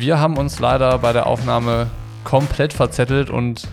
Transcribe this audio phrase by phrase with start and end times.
[0.00, 1.90] Wir haben uns leider bei der Aufnahme
[2.24, 3.68] komplett verzettelt und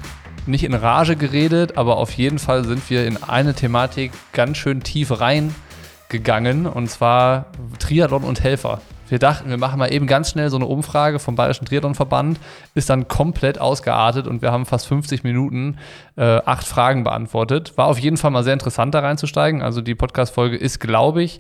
[0.46, 4.84] nicht in Rage geredet, aber auf jeden Fall sind wir in eine Thematik ganz schön
[4.84, 7.46] tief reingegangen und zwar
[7.80, 8.82] Triathlon und Helfer.
[9.08, 12.42] Wir dachten, wir machen mal eben ganz schnell so eine Umfrage vom Bayerischen Triathlonverband,
[12.76, 15.78] ist dann komplett ausgeartet und wir haben fast 50 Minuten
[16.18, 17.78] äh, acht Fragen beantwortet.
[17.78, 19.62] War auf jeden Fall mal sehr interessant, da reinzusteigen.
[19.62, 21.40] Also die Podcast-Folge ist, glaube ich,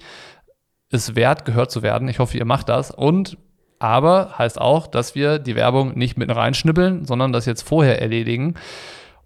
[0.89, 2.07] es wert, gehört zu werden.
[2.07, 2.89] Ich hoffe, ihr macht das.
[2.91, 3.37] Und
[3.79, 8.55] aber heißt auch, dass wir die Werbung nicht mit reinschnippeln, sondern das jetzt vorher erledigen.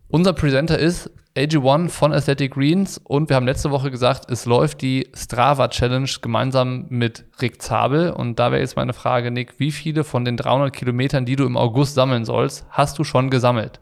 [0.07, 4.81] Unser Presenter ist AG1 von Athletic Greens und wir haben letzte Woche gesagt, es läuft
[4.81, 8.11] die Strava Challenge gemeinsam mit Rick Zabel.
[8.11, 11.45] Und da wäre jetzt meine Frage, Nick, wie viele von den 300 Kilometern, die du
[11.45, 13.79] im August sammeln sollst, hast du schon gesammelt?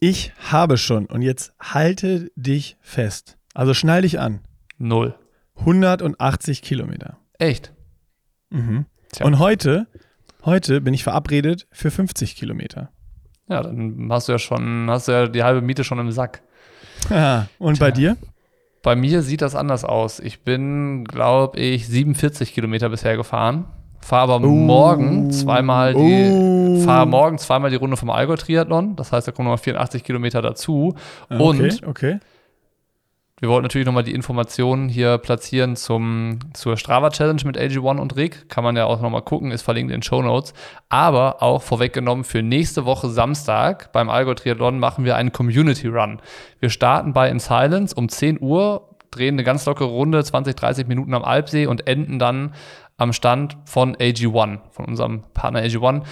[0.00, 3.36] Ich habe schon und jetzt halte dich fest.
[3.54, 4.40] Also schnall dich an.
[4.76, 5.14] Null.
[5.56, 7.18] 180 Kilometer.
[7.38, 7.72] Echt?
[8.50, 8.86] Mhm.
[9.22, 9.86] Und heute,
[10.44, 12.90] heute bin ich verabredet für 50 Kilometer.
[13.48, 16.42] Ja, dann hast du ja schon, hast du ja die halbe Miete schon im Sack.
[17.10, 17.86] Ja, und Tja.
[17.86, 18.16] bei dir?
[18.82, 20.20] Bei mir sieht das anders aus.
[20.20, 23.66] Ich bin, glaube ich, 47 Kilometer bisher gefahren.
[24.00, 26.80] Fahre aber uh, morgen zweimal die, uh.
[26.84, 28.94] fahre morgen zweimal die Runde vom Allgäu Triathlon.
[28.94, 30.94] Das heißt, da kommen nochmal 84 Kilometer dazu.
[31.28, 32.20] Okay, und okay
[33.40, 38.16] wir wollten natürlich nochmal die Informationen hier platzieren zum, zur Strava Challenge mit AG1 und
[38.16, 38.48] Rick.
[38.48, 40.54] Kann man ja auch nochmal gucken, ist verlinkt in den Show Notes.
[40.88, 46.20] Aber auch vorweggenommen für nächste Woche Samstag beim Algo Triathlon machen wir einen Community Run.
[46.58, 50.88] Wir starten bei In Silence um 10 Uhr, drehen eine ganz lockere Runde, 20, 30
[50.88, 52.54] Minuten am Alpsee und enden dann
[52.96, 56.02] am Stand von AG1, von unserem Partner AG1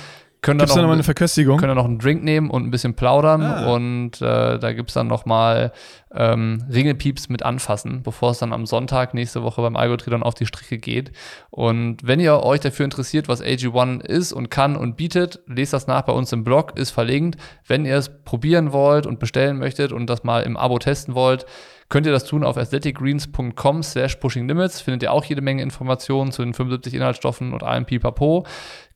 [0.42, 1.59] können Gibt's da noch, noch eine Verköstigung?
[1.59, 3.42] Können da noch einen Drink nehmen und ein bisschen plaudern.
[3.42, 3.73] Ah.
[3.75, 5.73] Und äh, da gibt es dann noch mal
[6.15, 10.47] ähm, Ringelpieps mit anfassen, bevor es dann am Sonntag nächste Woche beim Algotridon auf die
[10.47, 11.12] Strecke geht.
[11.51, 15.86] Und wenn ihr euch dafür interessiert, was AG1 ist und kann und bietet, lest das
[15.86, 17.41] nach bei uns im Blog, ist verlinkt.
[17.67, 21.47] Wenn ihr es probieren wollt und bestellen möchtet und das mal im Abo testen wollt,
[21.89, 24.80] könnt ihr das tun auf athleticgreens.com slash pushinglimits.
[24.80, 28.47] Findet ihr auch jede Menge Informationen zu den 75 Inhaltsstoffen und allem Pipapo.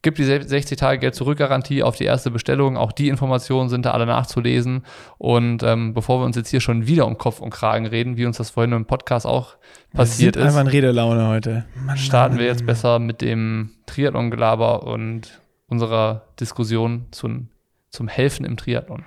[0.02, 2.78] Gibt die 60 Tage Geld zurück Garantie auf die erste Bestellung.
[2.78, 4.86] Auch die Informationen sind da alle nachzulesen.
[5.18, 8.24] Und ähm, bevor wir uns jetzt hier schon wieder um Kopf und Kragen reden, wie
[8.24, 9.56] uns das vorhin im Podcast auch
[9.92, 11.66] passiert ist, einfach in Redelaune heute.
[11.84, 17.48] Mann, starten wir jetzt besser mit dem Triathlon-Gelaber und unserer Diskussion zum,
[17.90, 19.04] zum Helfen im Triathlon.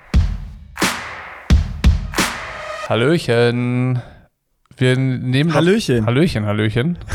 [2.87, 3.99] Hallöchen.
[4.77, 6.05] Wir nehmen Hallöchen.
[6.05, 6.99] Hallöchen, Hallöchen.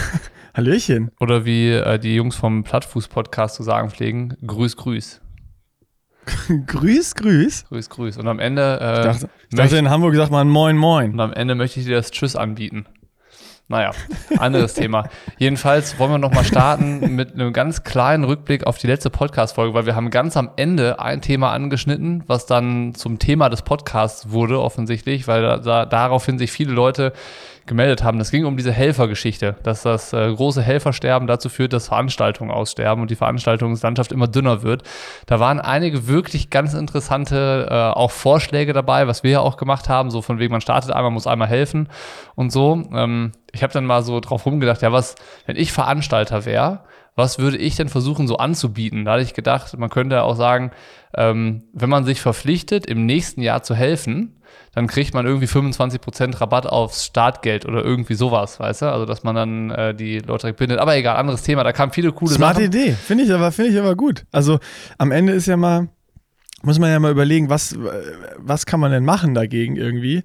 [0.59, 1.13] Hallöchen.
[1.21, 5.21] Oder wie äh, die Jungs vom Plattfuß-Podcast zu sagen pflegen, grüß, grüß.
[6.67, 7.67] grüß, grüß.
[7.69, 8.17] Grüß, grüß.
[8.17, 8.81] Und am Ende.
[8.81, 11.13] Äh, ich dachte, ich dachte in Hamburg sagt man Moin, Moin.
[11.13, 12.87] Und am Ende möchte ich dir das Tschüss anbieten.
[13.69, 13.93] Naja,
[14.39, 15.09] anderes Thema.
[15.37, 19.87] Jedenfalls wollen wir nochmal starten mit einem ganz kleinen Rückblick auf die letzte Podcast-Folge, weil
[19.87, 24.61] wir haben ganz am Ende ein Thema angeschnitten, was dann zum Thema des Podcasts wurde,
[24.61, 27.13] offensichtlich, weil da, da, daraufhin sich viele Leute
[27.69, 28.19] gemeldet haben.
[28.19, 33.03] Das ging um diese Helfergeschichte, dass das äh, große Helfersterben dazu führt, dass Veranstaltungen aussterben
[33.03, 34.83] und die Veranstaltungslandschaft immer dünner wird.
[35.27, 39.89] Da waren einige wirklich ganz interessante äh, auch Vorschläge dabei, was wir ja auch gemacht
[39.89, 41.89] haben, so von wegen, man startet einmal, muss einmal helfen
[42.35, 42.83] und so.
[42.93, 45.15] Ähm, ich habe dann mal so drauf rumgedacht, ja, was,
[45.47, 46.81] wenn ich Veranstalter wäre,
[47.15, 49.05] was würde ich denn versuchen so anzubieten?
[49.05, 50.71] Da hatte ich gedacht, man könnte auch sagen,
[51.17, 54.38] ähm, wenn man sich verpflichtet, im nächsten Jahr zu helfen,
[54.75, 58.87] dann kriegt man irgendwie 25% Rabatt aufs Startgeld oder irgendwie sowas, weißt du?
[58.87, 60.79] Also, dass man dann äh, die Leute bindet.
[60.79, 61.65] Aber egal, anderes Thema.
[61.65, 62.67] Da kamen viele coole Smarte Sachen.
[62.67, 62.93] Idee.
[62.93, 64.25] Finde ich, aber, find ich aber gut.
[64.31, 64.61] Also,
[64.99, 65.89] am Ende ist ja mal,
[66.63, 67.77] muss man ja mal überlegen, was,
[68.37, 70.23] was kann man denn machen dagegen irgendwie?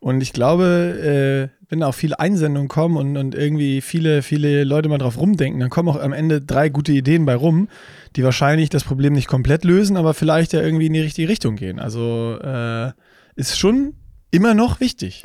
[0.00, 4.90] Und ich glaube, äh, wenn auch viele Einsendungen kommen und, und irgendwie viele, viele Leute
[4.90, 7.68] mal drauf rumdenken, dann kommen auch am Ende drei gute Ideen bei rum,
[8.14, 11.56] die wahrscheinlich das Problem nicht komplett lösen, aber vielleicht ja irgendwie in die richtige Richtung
[11.56, 11.80] gehen.
[11.80, 12.92] Also äh,
[13.36, 13.94] ist schon
[14.30, 15.22] immer noch wichtig.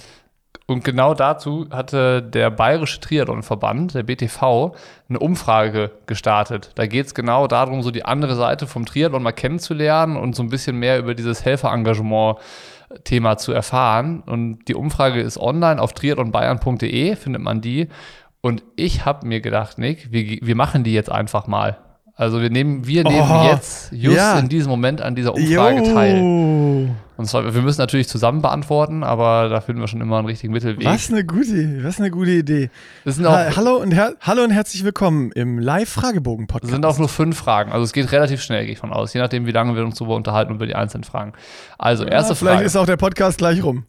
[0.69, 4.75] Und genau dazu hatte der Bayerische Triathlonverband, der BTV,
[5.09, 6.73] eine Umfrage gestartet.
[6.75, 10.43] Da geht es genau darum, so die andere Seite vom Triathlon mal kennenzulernen und so
[10.43, 14.21] ein bisschen mehr über dieses Helferengagement-Thema zu erfahren.
[14.21, 17.87] Und die Umfrage ist online auf triathlonbayern.de, findet man die.
[18.41, 21.79] Und ich habe mir gedacht, Nick, wir, wir machen die jetzt einfach mal.
[22.19, 24.37] Also wir nehmen, wir nehmen oh, jetzt just ja.
[24.37, 25.93] in diesem Moment an dieser Umfrage jo.
[25.93, 26.95] teil.
[27.15, 30.51] Und zwar, wir müssen natürlich zusammen beantworten, aber da finden wir schon immer einen richtigen
[30.51, 30.85] Mittelweg.
[30.85, 32.71] Was eine gute, was eine gute Idee.
[33.07, 36.65] Ha hallo, und hallo und herzlich willkommen im Live-Fragebogen-Podcast.
[36.65, 39.13] Es sind auch nur fünf Fragen, also es geht relativ schnell, gehe ich von aus,
[39.13, 41.31] je nachdem, wie lange wir uns darüber unterhalten über die einzelnen Fragen.
[41.77, 42.57] Also, erste ja, vielleicht Frage.
[42.57, 43.85] Vielleicht ist auch der Podcast gleich rum.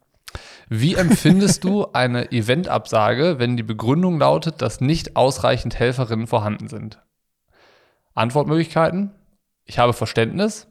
[0.68, 7.00] Wie empfindest du eine Eventabsage, wenn die Begründung lautet, dass nicht ausreichend Helferinnen vorhanden sind?
[8.14, 9.10] Antwortmöglichkeiten:
[9.64, 10.68] ich habe Verständnis,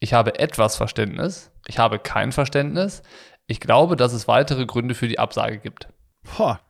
[0.00, 3.02] ich habe etwas Verständnis, ich habe kein Verständnis.
[3.48, 5.88] Ich glaube, dass es weitere Gründe für die Absage gibt.
[6.36, 6.60] Boah.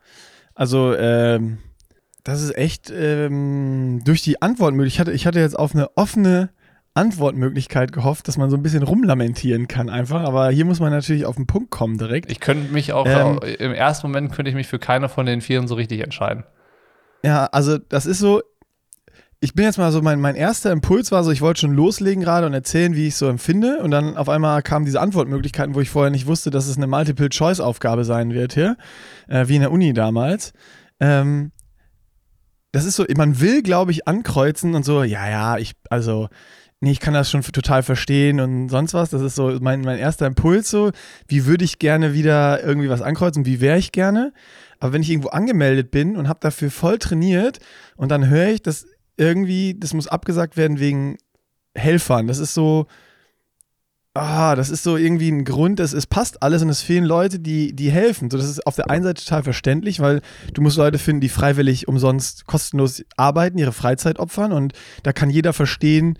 [0.53, 1.57] Also, ähm,
[2.23, 4.93] das ist echt ähm, durch die Antwortmöglichkeit.
[4.93, 6.49] Ich hatte, ich hatte jetzt auf eine offene
[6.93, 10.23] Antwortmöglichkeit gehofft, dass man so ein bisschen rumlamentieren kann einfach.
[10.23, 12.31] Aber hier muss man natürlich auf den Punkt kommen direkt.
[12.31, 15.41] Ich könnte mich auch, ähm, im ersten Moment könnte ich mich für keine von den
[15.41, 16.43] Vieren so richtig entscheiden.
[17.23, 18.41] Ja, also das ist so,
[19.39, 22.23] ich bin jetzt mal so, mein, mein erster Impuls war so, ich wollte schon loslegen
[22.23, 23.79] gerade und erzählen, wie ich so empfinde.
[23.83, 26.87] Und dann auf einmal kamen diese Antwortmöglichkeiten, wo ich vorher nicht wusste, dass es eine
[26.87, 28.77] Multiple-Choice-Aufgabe sein wird hier,
[29.27, 30.53] äh, wie in der Uni damals.
[30.99, 31.51] Ähm,
[32.71, 36.29] das ist so, man will, glaube ich, ankreuzen und so, ja, ja, ich, also,
[36.81, 39.11] nee, ich kann das schon total verstehen und sonst was.
[39.11, 40.91] Das ist so mein, mein erster Impuls so,
[41.27, 44.33] wie würde ich gerne wieder irgendwie was ankreuzen, wie wäre ich gerne.
[44.79, 47.59] Aber wenn ich irgendwo angemeldet bin und habe dafür voll trainiert
[47.95, 48.85] und dann höre ich, dass
[49.17, 51.17] irgendwie, das muss abgesagt werden wegen
[51.75, 52.27] Helfern.
[52.27, 52.87] Das ist so,
[54.13, 57.39] ah, das ist so irgendwie ein Grund, es, es passt alles und es fehlen Leute,
[57.39, 58.29] die, die helfen.
[58.29, 60.21] So, das ist auf der einen Seite total verständlich, weil
[60.53, 64.73] du musst Leute finden, die freiwillig umsonst kostenlos arbeiten, ihre Freizeit opfern und
[65.03, 66.17] da kann jeder verstehen,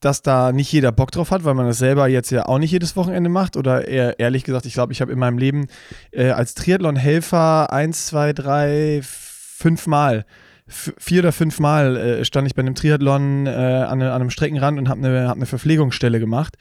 [0.00, 2.70] dass da nicht jeder Bock drauf hat, weil man das selber jetzt ja auch nicht
[2.70, 3.56] jedes Wochenende macht.
[3.56, 5.66] Oder eher, ehrlich gesagt, ich glaube, ich habe in meinem Leben
[6.10, 10.26] äh, als Triathlon-Helfer eins, zwei, drei, fünf Mal
[10.66, 14.78] vier oder fünf Mal äh, stand ich bei einem Triathlon äh, an, an, einem Streckenrand
[14.78, 16.56] und habe eine, hab eine Verpflegungsstelle gemacht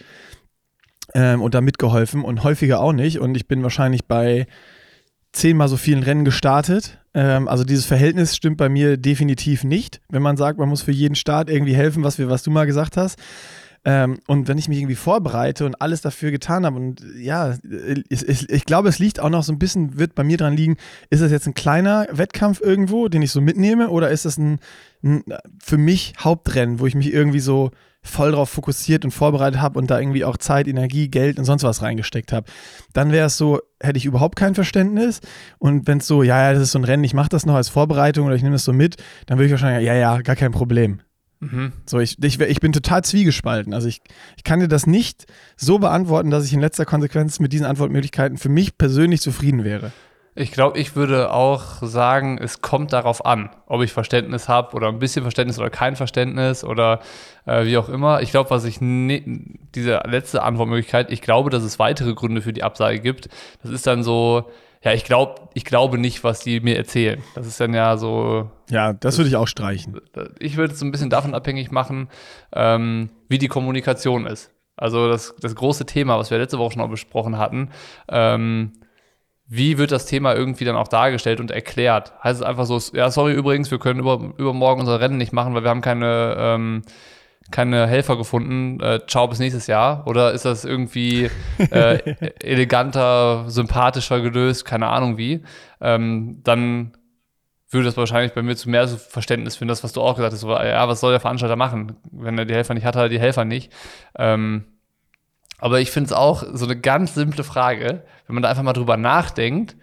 [1.13, 3.19] ähm, und da mitgeholfen und häufiger auch nicht.
[3.19, 4.47] Und ich bin wahrscheinlich bei
[5.31, 6.99] zehnmal so vielen Rennen gestartet.
[7.13, 10.91] Ähm, also dieses Verhältnis stimmt bei mir definitiv nicht, wenn man sagt, man muss für
[10.91, 13.19] jeden Start irgendwie helfen, was, wir, was du mal gesagt hast.
[13.85, 17.57] Ähm, und wenn ich mich irgendwie vorbereite und alles dafür getan habe und ja,
[18.09, 20.55] ich, ich, ich, glaube, es liegt auch noch so ein bisschen, wird bei mir dran
[20.55, 20.77] liegen,
[21.09, 24.59] ist das jetzt ein kleiner Wettkampf irgendwo, den ich so mitnehme oder ist das ein,
[25.03, 25.23] ein
[25.61, 27.71] für mich Hauptrennen, wo ich mich irgendwie so
[28.03, 31.63] voll drauf fokussiert und vorbereitet habe und da irgendwie auch Zeit, Energie, Geld und sonst
[31.63, 32.47] was reingesteckt habe.
[32.91, 35.21] Dann wäre es so, hätte ich überhaupt kein Verständnis.
[35.57, 37.55] Und wenn es so, ja, ja, das ist so ein Rennen, ich mache das noch
[37.55, 40.35] als Vorbereitung oder ich nehme das so mit, dann würde ich wahrscheinlich, ja, ja, gar
[40.35, 40.99] kein Problem.
[41.51, 41.71] Mhm.
[41.85, 43.73] So, ich, ich, ich bin total zwiegespalten.
[43.73, 44.01] Also ich,
[44.37, 45.25] ich kann dir das nicht
[45.55, 49.91] so beantworten, dass ich in letzter Konsequenz mit diesen Antwortmöglichkeiten für mich persönlich zufrieden wäre.
[50.35, 54.87] Ich glaube, ich würde auch sagen, es kommt darauf an, ob ich Verständnis habe oder
[54.87, 57.01] ein bisschen Verständnis oder kein Verständnis oder
[57.45, 58.23] äh, wie auch immer.
[58.23, 59.21] Ich glaube, was ich ne
[59.75, 63.29] diese letzte Antwortmöglichkeit, ich glaube, dass es weitere Gründe für die Absage gibt.
[63.61, 64.49] Das ist dann so,
[64.83, 67.23] ja, ich glaube, ich glaube nicht, was die mir erzählen.
[67.35, 68.51] Das ist dann ja so.
[68.69, 69.99] Ja, das würde ich auch streichen.
[70.39, 72.09] Ich würde es so ein bisschen davon abhängig machen,
[72.53, 74.51] ähm, wie die Kommunikation ist.
[74.75, 77.69] Also das, das große Thema, was wir letzte Woche schon mal besprochen hatten,
[78.09, 78.73] ähm,
[79.47, 82.13] wie wird das Thema irgendwie dann auch dargestellt und erklärt?
[82.23, 85.53] Heißt es einfach so, ja, sorry übrigens, wir können über, übermorgen unser Rennen nicht machen,
[85.53, 86.81] weil wir haben keine ähm,
[87.51, 90.07] keine Helfer gefunden, äh, ciao bis nächstes Jahr?
[90.07, 91.97] Oder ist das irgendwie äh,
[92.43, 95.43] eleganter, sympathischer gelöst, keine Ahnung wie?
[95.81, 96.93] Ähm, dann
[97.69, 100.41] würde das wahrscheinlich bei mir zu mehr Verständnis finden, das, was du auch gesagt hast.
[100.41, 101.97] So, ja, was soll der Veranstalter machen?
[102.11, 103.71] Wenn er die Helfer nicht hat, hat er die Helfer nicht.
[104.17, 104.65] Ähm,
[105.59, 108.73] aber ich finde es auch so eine ganz simple Frage, wenn man da einfach mal
[108.73, 109.75] drüber nachdenkt,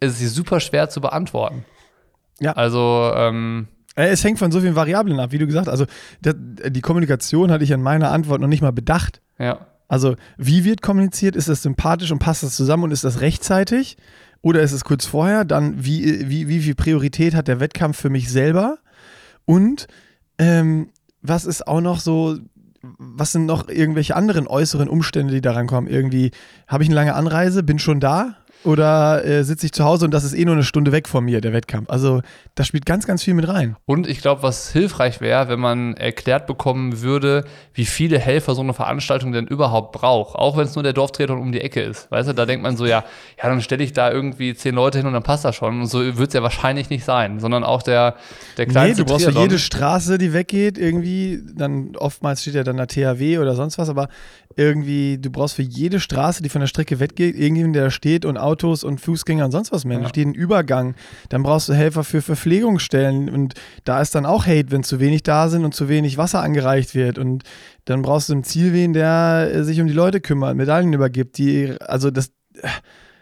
[0.00, 1.64] ist sie super schwer zu beantworten.
[2.40, 2.52] Ja.
[2.52, 5.72] Also, ähm, äh, es hängt von so vielen Variablen ab, wie du gesagt hast.
[5.72, 5.86] Also
[6.22, 9.20] die Kommunikation hatte ich in meiner Antwort noch nicht mal bedacht.
[9.38, 9.66] Ja.
[9.88, 11.34] Also wie wird kommuniziert?
[11.34, 13.96] Ist das sympathisch und passt das zusammen und ist das rechtzeitig?
[14.40, 15.44] Oder ist es kurz vorher?
[15.44, 18.78] Dann wie, wie, wie viel Priorität hat der Wettkampf für mich selber?
[19.44, 19.88] Und
[20.38, 20.90] ähm,
[21.22, 22.38] was ist auch noch so,
[22.82, 25.88] was sind noch irgendwelche anderen äußeren Umstände, die daran kommen?
[25.88, 26.30] Irgendwie,
[26.68, 28.36] habe ich eine lange Anreise, bin schon da?
[28.64, 31.24] Oder äh, sitze ich zu Hause und das ist eh nur eine Stunde weg von
[31.24, 31.88] mir, der Wettkampf.
[31.90, 32.22] Also
[32.54, 33.76] da spielt ganz, ganz viel mit rein.
[33.86, 38.62] Und ich glaube, was hilfreich wäre, wenn man erklärt bekommen würde, wie viele Helfer so
[38.62, 40.34] eine Veranstaltung denn überhaupt braucht.
[40.34, 42.10] Auch wenn es nur der Dorftriathlon um die Ecke ist.
[42.10, 43.04] Weißt du, da denkt man so, ja,
[43.40, 45.80] ja, dann stelle ich da irgendwie zehn Leute hin und dann passt das schon.
[45.80, 48.16] Und so wird es ja wahrscheinlich nicht sein, sondern auch der,
[48.56, 52.64] der kleinste Nee, du brauchst für jede Straße, die weggeht, irgendwie, dann oftmals steht ja
[52.64, 54.08] dann der THW oder sonst was, aber
[54.56, 58.24] irgendwie, du brauchst für jede Straße, die von der Strecke weggeht, irgendjemand, der da steht
[58.24, 59.98] und Autos und Fußgänger und sonst was mehr.
[59.98, 60.04] Ja.
[60.04, 60.94] Da steht ein Übergang.
[61.28, 65.22] Dann brauchst du Helfer für Verpflegungsstellen und da ist dann auch Hate, wenn zu wenig
[65.22, 67.18] da sind und zu wenig Wasser angereicht wird.
[67.18, 67.44] Und
[67.84, 71.74] dann brauchst du einen Zielwehen, der äh, sich um die Leute kümmert, Medaillen übergibt, die,
[71.80, 72.68] also das äh,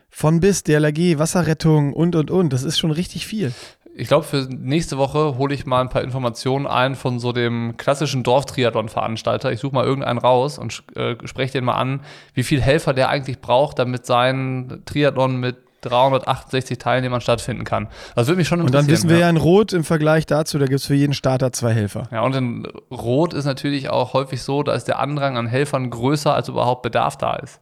[0.09, 2.52] von bis, DLRG, Wasserrettung und und und.
[2.52, 3.52] Das ist schon richtig viel
[3.98, 7.76] ich glaube, für nächste Woche hole ich mal ein paar Informationen ein von so dem
[7.76, 9.50] klassischen Dorftriathlon-Veranstalter.
[9.52, 12.00] Ich suche mal irgendeinen raus und äh, spreche den mal an,
[12.34, 17.88] wie viel Helfer der eigentlich braucht, damit sein Triathlon mit 368 Teilnehmern stattfinden kann.
[18.14, 18.86] Das würde mich schon Und interessieren.
[18.86, 21.52] dann wissen wir ja in Rot im Vergleich dazu, da gibt es für jeden Starter
[21.52, 22.08] zwei Helfer.
[22.10, 25.90] Ja, und in Rot ist natürlich auch häufig so, da ist der Andrang an Helfern
[25.90, 27.60] größer, als überhaupt Bedarf da ist.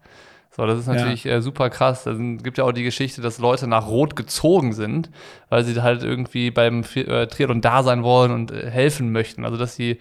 [0.56, 2.04] So, das ist natürlich äh, super krass.
[2.04, 5.10] Sind, gibt ja auch die Geschichte, dass Leute nach Rot gezogen sind,
[5.48, 9.44] weil sie halt irgendwie beim äh, Triathlon da sein wollen und äh, helfen möchten.
[9.44, 9.98] Also, dass sie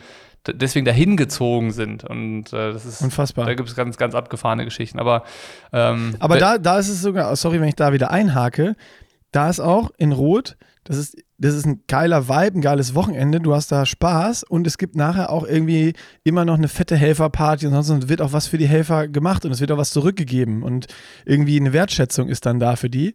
[0.47, 2.03] deswegen dahin gezogen sind.
[2.03, 3.45] Und äh, das ist Unfassbar.
[3.45, 4.99] Da gibt es ganz, ganz abgefahrene Geschichten.
[4.99, 5.23] Aber,
[5.71, 8.75] ähm, Aber da, da ist es sogar, sorry, wenn ich da wieder einhake,
[9.31, 13.41] da ist auch in Rot, das ist, das ist ein geiler Vibe, ein geiles Wochenende,
[13.41, 15.91] du hast da Spaß und es gibt nachher auch irgendwie
[16.23, 19.51] immer noch eine fette Helferparty und sonst wird auch was für die Helfer gemacht und
[19.51, 20.87] es wird auch was zurückgegeben und
[21.25, 23.13] irgendwie eine Wertschätzung ist dann da für die.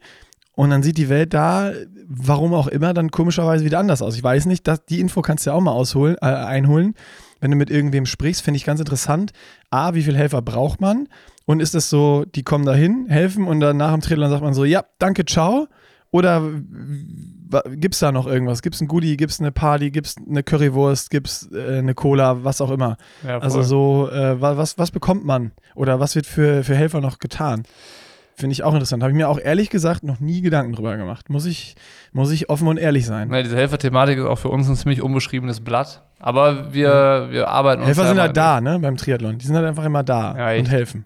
[0.53, 1.73] Und dann sieht die Welt da,
[2.07, 4.15] warum auch immer, dann komischerweise wieder anders aus.
[4.17, 6.95] Ich weiß nicht, dass, die Info kannst du ja auch mal ausholen, äh, einholen.
[7.41, 9.31] Wenn du mit irgendwem sprichst, finde ich ganz interessant.
[9.71, 11.09] A, wie viele Helfer braucht man?
[11.47, 14.53] Und ist das so, die kommen dahin, helfen und dann nach dem Triathlon sagt man
[14.53, 15.69] so, ja, danke, ciao?
[16.11, 16.43] Oder
[17.77, 18.63] gibt es da noch irgendwas?
[18.63, 21.79] Gibt es ein Goodie, gibt es eine Party, gibt es eine Currywurst, gibt es äh,
[21.79, 22.97] eine Cola, was auch immer?
[23.27, 23.39] ja.
[23.39, 25.53] Also so, äh, wa- was, was bekommt man?
[25.75, 27.63] Oder was wird für, für Helfer noch getan?
[28.37, 29.03] Finde ich auch interessant.
[29.03, 31.29] Habe ich mir auch ehrlich gesagt noch nie Gedanken drüber gemacht.
[31.29, 31.75] Muss ich,
[32.13, 33.33] muss ich offen und ehrlich sein.
[33.33, 36.03] Ja, diese Helferthematik ist auch für uns ein ziemlich unbeschriebenes Blatt.
[36.21, 39.39] Aber wir, wir arbeiten uns Helfer sind halt da, ne, beim Triathlon.
[39.39, 41.05] Die sind halt einfach immer da Ja, und helfen.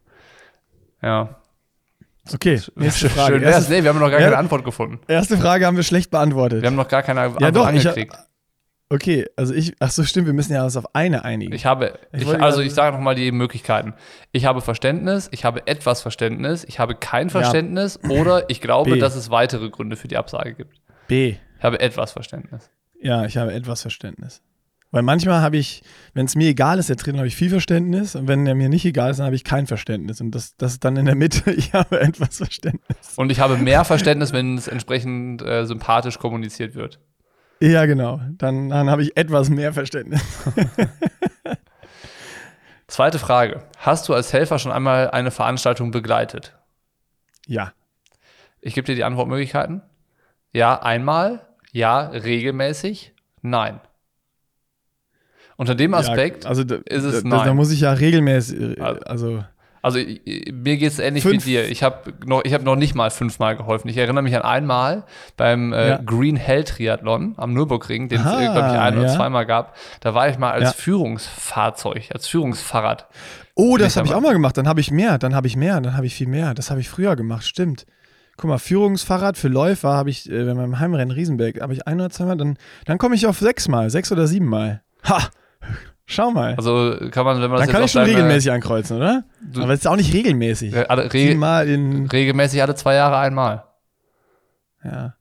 [1.03, 1.37] Ja.
[2.33, 3.35] Okay, nächste Frage.
[3.35, 3.69] Schön wär's.
[3.69, 4.27] Nee, wir haben noch gar Ja.
[4.27, 5.01] keine Antwort gefunden.
[5.09, 6.63] erste Frage haben wir schlecht beantwortet.
[6.63, 8.17] Wir haben noch gar keine Antwort ja, doch, ich, angekriegt.
[8.91, 11.53] Okay, also ich, ach so, stimmt, wir müssen ja uns auf eine einigen.
[11.55, 13.95] Ich habe, Ich ich also ich sage nochmal die Möglichkeiten.
[14.33, 18.99] Ich habe Verständnis, ich habe etwas Verständnis, ich habe kein Verständnis oder ich glaube, B.
[18.99, 20.77] dass es weitere Gründe für die Absage gibt.
[21.09, 21.37] B.
[21.59, 22.71] Ich habe etwas Verständnis.
[23.01, 24.43] Ja, ich habe etwas Verständnis.
[24.93, 25.83] Weil manchmal habe ich,
[26.13, 28.15] wenn es mir egal ist, der Trainer, habe ich viel Verständnis.
[28.15, 30.21] Und wenn er mir nicht egal ist, dann habe ich kein Verständnis.
[30.21, 33.15] Und das, das ist dann in der Mitte, ich habe etwas Verständnis.
[33.17, 37.01] Und ich habe mehr Verständnis, wenn es entsprechend äh, sympathisch kommuniziert wird.
[37.59, 38.21] Ja, genau.
[38.33, 40.23] Dann, dann habe ich etwas mehr Verständnis.
[42.87, 43.63] Zweite Frage.
[43.79, 46.55] Hast du als Helfer schon einmal eine Veranstaltung begleitet?
[47.47, 47.73] Ja.
[48.61, 49.81] Ich gebe dir die Antwortmöglichkeiten.
[50.53, 51.47] Ja, einmal.
[51.71, 53.15] Ja, regelmäßig.
[53.41, 53.81] Nein.
[55.57, 57.57] Unter dem Aspekt, Ja, also da, ist es da, da, da nein.
[57.57, 59.45] muss ich ja regelmäßig, äh, Also- also
[59.85, 61.69] also mir geht es ähnlich Fünf- wie dir.
[61.69, 63.89] Ich habe noch, ich hab noch nicht mal fünfmal geholfen.
[63.89, 65.03] Ich erinnere mich an einmal
[65.37, 65.97] beim äh, Ja.
[66.07, 69.17] Green Hell Triathlon am Nürburgring, den es, Aha, glaube ich, ein oder ja.
[69.17, 69.75] zweimal gab.
[69.99, 70.71] Da war ich mal als Ja.
[70.73, 73.09] Führungsfahrzeug, als Führungsfahrrad.
[73.57, 74.57] Oh, das habe ich auch mal gemacht.
[74.57, 76.55] Dann habe ich mehr, dann habe ich mehr, dann habe ich viel mehr.
[76.55, 77.85] Das habe ich früher gemacht, stimmt.
[78.37, 82.01] Guck mal, Führungsfahrrad für Läufer habe ich äh, bei meinem Heimrennen Riesenberg, habe ich ein
[82.01, 82.57] oder zweimal, dann,
[82.87, 84.83] dann komme ich auf sechsmal, sechs oder siebenmal.
[85.09, 85.19] Ha!
[86.05, 86.55] Schau mal.
[86.57, 89.25] Also kann man, wenn man das dann kann ich schon deine- regelmäßig ankreuzen, oder?
[89.41, 90.75] Du- Aber es ist auch nicht regelmäßig.
[90.91, 92.07] Alle, reg Siebenmal in.
[92.09, 93.65] regelmäßig alle zwei Jahre einmal.
[94.85, 95.15] Ja.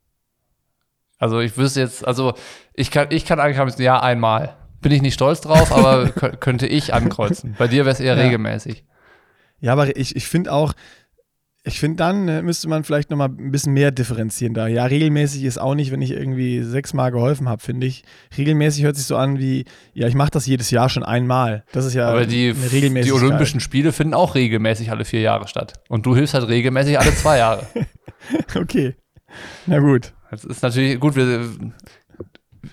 [1.19, 2.33] Also ich wüsste jetzt, also
[2.73, 4.55] ich kann, ich kann ankreuzen, ja, einmal.
[4.81, 7.55] Bin ich nicht stolz drauf, aber kö- könnte ich ankreuzen.
[7.59, 8.23] Bei dir wäre es eher Ja.
[8.23, 8.83] regelmäßig.
[9.59, 10.73] Ja, aber ich, ich finde auch,
[11.63, 14.67] ich finde dann äh, müsste man vielleicht nochmal ein bisschen mehr differenzieren da.
[14.67, 18.03] Ja, regelmäßig ist auch nicht, wenn ich irgendwie sechsmal geholfen habe, finde ich.
[18.35, 21.63] Regelmäßig hört sich so an wie, ja, ich mache das jedes Jahr schon einmal.
[21.71, 23.11] Das ist ja Aber die, die.
[23.11, 25.73] Olympischen Spiele finden auch regelmäßig alle vier Jahre statt.
[25.87, 27.65] Und du hilfst halt regelmäßig alle zwei Jahre.
[28.55, 28.95] Okay.
[29.65, 30.13] Na gut.
[30.29, 31.43] Das ist natürlich, gut, wir,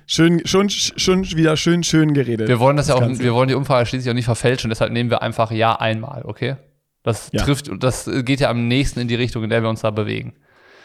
[0.06, 2.48] Schön, schon, schon wieder schön, schön geredet.
[2.48, 3.22] wir wollen das ja auch, Ganze.
[3.22, 6.56] wir wollen die Umfrage schließlich auch nicht verfälschen, deshalb nehmen wir einfach ja einmal, okay?
[7.02, 7.42] Das Ja.
[7.44, 10.34] trifft, das geht ja am nächsten in die Richtung, in der wir uns da bewegen.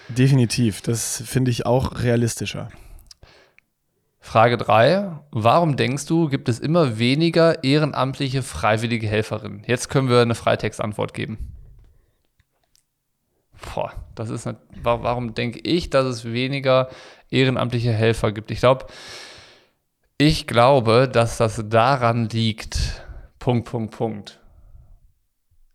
[0.09, 0.81] Definitiv.
[0.81, 2.69] Das finde ich auch realistischer.
[4.19, 5.19] Frage 3.
[5.31, 9.63] Warum denkst du, gibt es immer weniger ehrenamtliche freiwillige Helferinnen?
[9.67, 11.49] Jetzt können wir eine Freitextantwort geben.
[13.73, 16.89] Boah, das ist eine, wa- warum denke ich, dass es weniger
[17.29, 18.51] ehrenamtliche Helfer gibt?
[18.51, 18.85] Ich glaube,
[20.17, 23.03] ich glaube, dass das daran liegt.
[23.39, 24.39] Punkt, Punkt, Punkt.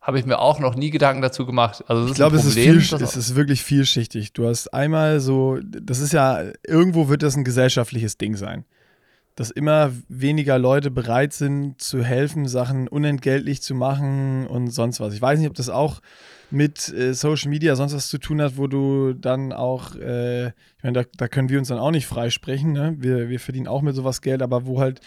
[0.09, 1.85] Habe ich mir auch noch nie Gedanken dazu gemacht.
[1.87, 4.33] Also Ich glaube, es ist, viel, es ist wirklich vielschichtig.
[4.33, 8.65] Du hast einmal so, das ist ja, irgendwo wird das ein gesellschaftliches Ding sein.
[9.35, 15.13] Dass immer weniger Leute bereit sind zu helfen, Sachen unentgeltlich zu machen und sonst was.
[15.13, 16.01] Ich weiß nicht, ob das auch
[16.51, 20.83] mit äh, Social Media sonst was zu tun hat, wo du dann auch, äh, ich
[20.85, 22.73] meine, da, da können wir uns dann auch nicht freisprechen.
[22.73, 22.97] Ne?
[22.99, 25.03] Wir, wir verdienen auch mit sowas Geld, aber wo halt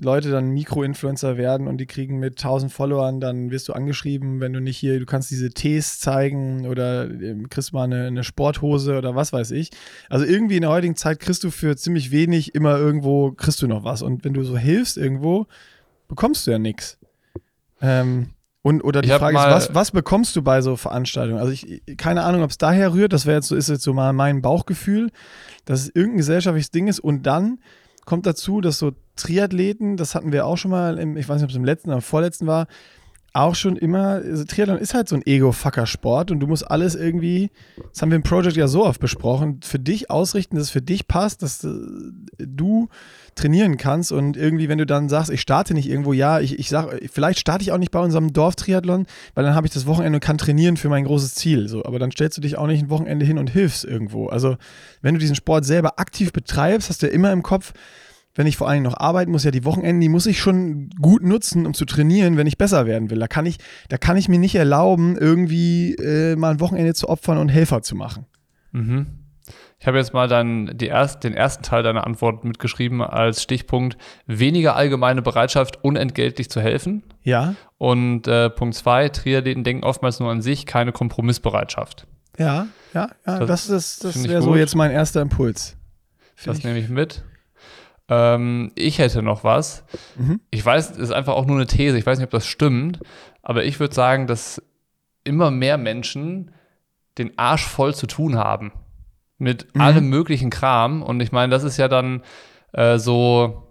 [0.00, 4.52] Leute dann Mikroinfluencer werden und die kriegen mit 1000 Followern, dann wirst du angeschrieben, wenn
[4.52, 8.98] du nicht hier, du kannst diese Tees zeigen oder ähm, kriegst mal eine, eine Sporthose
[8.98, 9.70] oder was weiß ich.
[10.08, 13.66] Also irgendwie in der heutigen Zeit kriegst du für ziemlich wenig immer irgendwo, kriegst du
[13.66, 14.02] noch was.
[14.02, 15.46] Und wenn du so hilfst irgendwo,
[16.08, 16.98] bekommst du ja nichts.
[17.80, 18.30] Ähm,
[18.62, 21.40] Und oder die Frage ist, was, was bekommst du bei so Veranstaltungen?
[21.40, 23.92] Also ich keine Ahnung, ob es daher rührt, das wäre jetzt so, ist jetzt so
[23.92, 25.10] mal mein Bauchgefühl,
[25.64, 27.58] dass es irgendein gesellschaftliches Ding ist und dann
[28.04, 31.44] kommt dazu, dass so Triathleten, das hatten wir auch schon mal, im, ich weiß nicht,
[31.44, 32.66] ob es im letzten oder im vorletzten war,
[33.34, 37.50] auch schon immer, also Triathlon ist halt so ein Ego-Fucker-Sport und du musst alles irgendwie,
[37.90, 40.82] das haben wir im Project ja so oft besprochen, für dich ausrichten, dass es für
[40.82, 41.70] dich passt, dass äh,
[42.38, 42.88] du
[43.34, 46.68] trainieren kannst und irgendwie, wenn du dann sagst, ich starte nicht irgendwo, ja, ich, ich
[46.68, 50.18] sag, vielleicht starte ich auch nicht bei unserem Dorftriathlon, weil dann habe ich das Wochenende
[50.18, 52.82] und kann trainieren für mein großes Ziel, so, aber dann stellst du dich auch nicht
[52.82, 54.26] ein Wochenende hin und hilfst irgendwo.
[54.26, 54.56] Also,
[55.00, 57.72] wenn du diesen Sport selber aktiv betreibst, hast du ja immer im Kopf,
[58.34, 61.22] wenn ich vor allem noch arbeiten muss, ja die Wochenenden, die muss ich schon gut
[61.22, 63.18] nutzen, um zu trainieren, wenn ich besser werden will.
[63.18, 63.58] Da kann ich,
[63.88, 67.82] da kann ich mir nicht erlauben, irgendwie äh, mal ein Wochenende zu opfern und Helfer
[67.82, 68.26] zu machen.
[68.72, 69.06] Mhm.
[69.78, 73.96] Ich habe jetzt mal dann erst, den ersten Teil deiner Antwort mitgeschrieben als Stichpunkt
[74.26, 77.02] weniger allgemeine Bereitschaft, unentgeltlich zu helfen.
[77.24, 82.06] Ja, Und äh, Punkt zwei, Triathleten denken oftmals nur an sich, keine Kompromissbereitschaft.
[82.38, 83.38] ja, ja, ja.
[83.44, 85.76] Das Das, das ich wäre so jetzt mein erster Impuls.
[86.36, 87.24] Find Das ich- nehme ich mit.
[88.08, 89.84] Ähm, ich hätte noch was.
[90.16, 90.40] Mhm.
[90.50, 91.96] Ich weiß, es ist einfach auch nur eine These.
[91.98, 93.00] Ich weiß nicht, ob das stimmt.
[93.42, 94.62] Aber ich würde sagen, dass
[95.24, 96.50] immer mehr Menschen
[97.18, 98.72] den Arsch voll zu tun haben.
[99.38, 99.80] Mit Mhm.
[99.80, 101.02] allem möglichen Kram.
[101.02, 102.22] Und ich meine, das ist ja dann
[102.72, 103.66] äh, so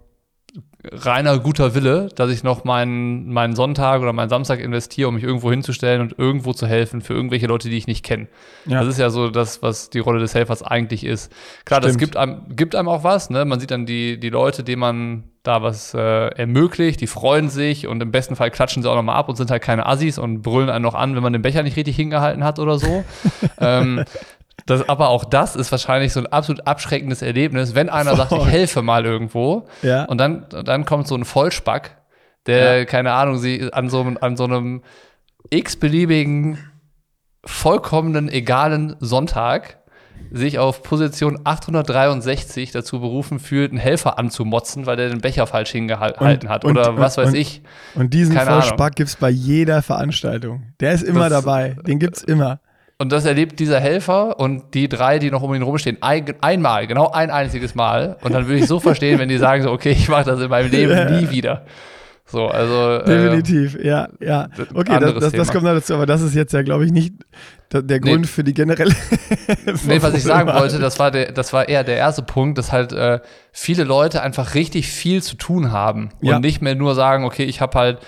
[0.90, 5.24] reiner guter Wille, dass ich noch meinen, meinen Sonntag oder meinen Samstag investiere, um mich
[5.24, 8.26] irgendwo hinzustellen und irgendwo zu helfen für irgendwelche Leute, die ich nicht kenne.
[8.66, 8.80] Ja.
[8.80, 11.32] Das ist ja so das, was die Rolle des Helfers eigentlich ist.
[11.64, 12.00] Klar, das Stimmt.
[12.00, 13.30] gibt einem, gibt einem auch was.
[13.30, 13.44] Ne?
[13.44, 17.88] Man sieht dann die, die Leute, denen man da was äh, ermöglicht, die freuen sich
[17.88, 20.42] und im besten Fall klatschen sie auch nochmal ab und sind halt keine Assis und
[20.42, 23.04] brüllen einen noch an, wenn man den Becher nicht richtig hingehalten hat oder so.
[23.58, 24.04] ähm,
[24.66, 28.38] das, aber auch das ist wahrscheinlich so ein absolut abschreckendes Erlebnis, wenn einer sagt, ich
[28.38, 28.48] Voll.
[28.48, 30.04] helfe mal irgendwo Ja.
[30.04, 31.98] und dann, dann kommt so ein Vollspack,
[32.46, 34.82] der, keine Ahnung, sie an so, einem- an so einem
[35.50, 36.58] x-beliebigen,
[37.44, 39.78] vollkommenen, egalen Sonntag
[40.30, 45.70] sich auf Position 863 dazu berufen fühlt, einen Helfer anzumotzen, weil der den Becher falsch
[45.72, 47.60] hingehalten hat und- oder und- was weiß und- ich.
[47.96, 48.50] Und diesen Keine.
[48.52, 50.62] Vollspack gibt es bei jeder Veranstaltung.
[50.80, 51.76] Der ist immer Das- dabei.
[51.86, 52.60] Den gibt es immer.
[53.02, 56.86] Und das erlebt dieser Helfer und die drei, die noch um ihn rumstehen, ein, einmal,
[56.86, 58.16] genau ein einziges Mal.
[58.22, 60.48] Und dann würde ich so verstehen, wenn die sagen so, okay, ich mache das in
[60.48, 61.10] meinem Leben Ja.
[61.10, 61.66] nie wieder.
[62.26, 64.48] So, also äh, Definitiv, ja, ja.
[64.72, 67.14] Okay, das, das, das kommt noch dazu, aber das ist jetzt ja, glaube ich, nicht
[67.72, 68.12] der, der Nee.
[68.12, 68.94] Grund für die generelle.
[69.84, 72.70] Nee, was ich sagen wollte, das war, der, das war eher der erste Punkt, dass
[72.70, 73.18] halt äh,
[73.50, 76.38] viele Leute einfach richtig viel zu tun haben und Ja.
[76.38, 77.98] nicht mehr nur sagen, okay, ich habe halt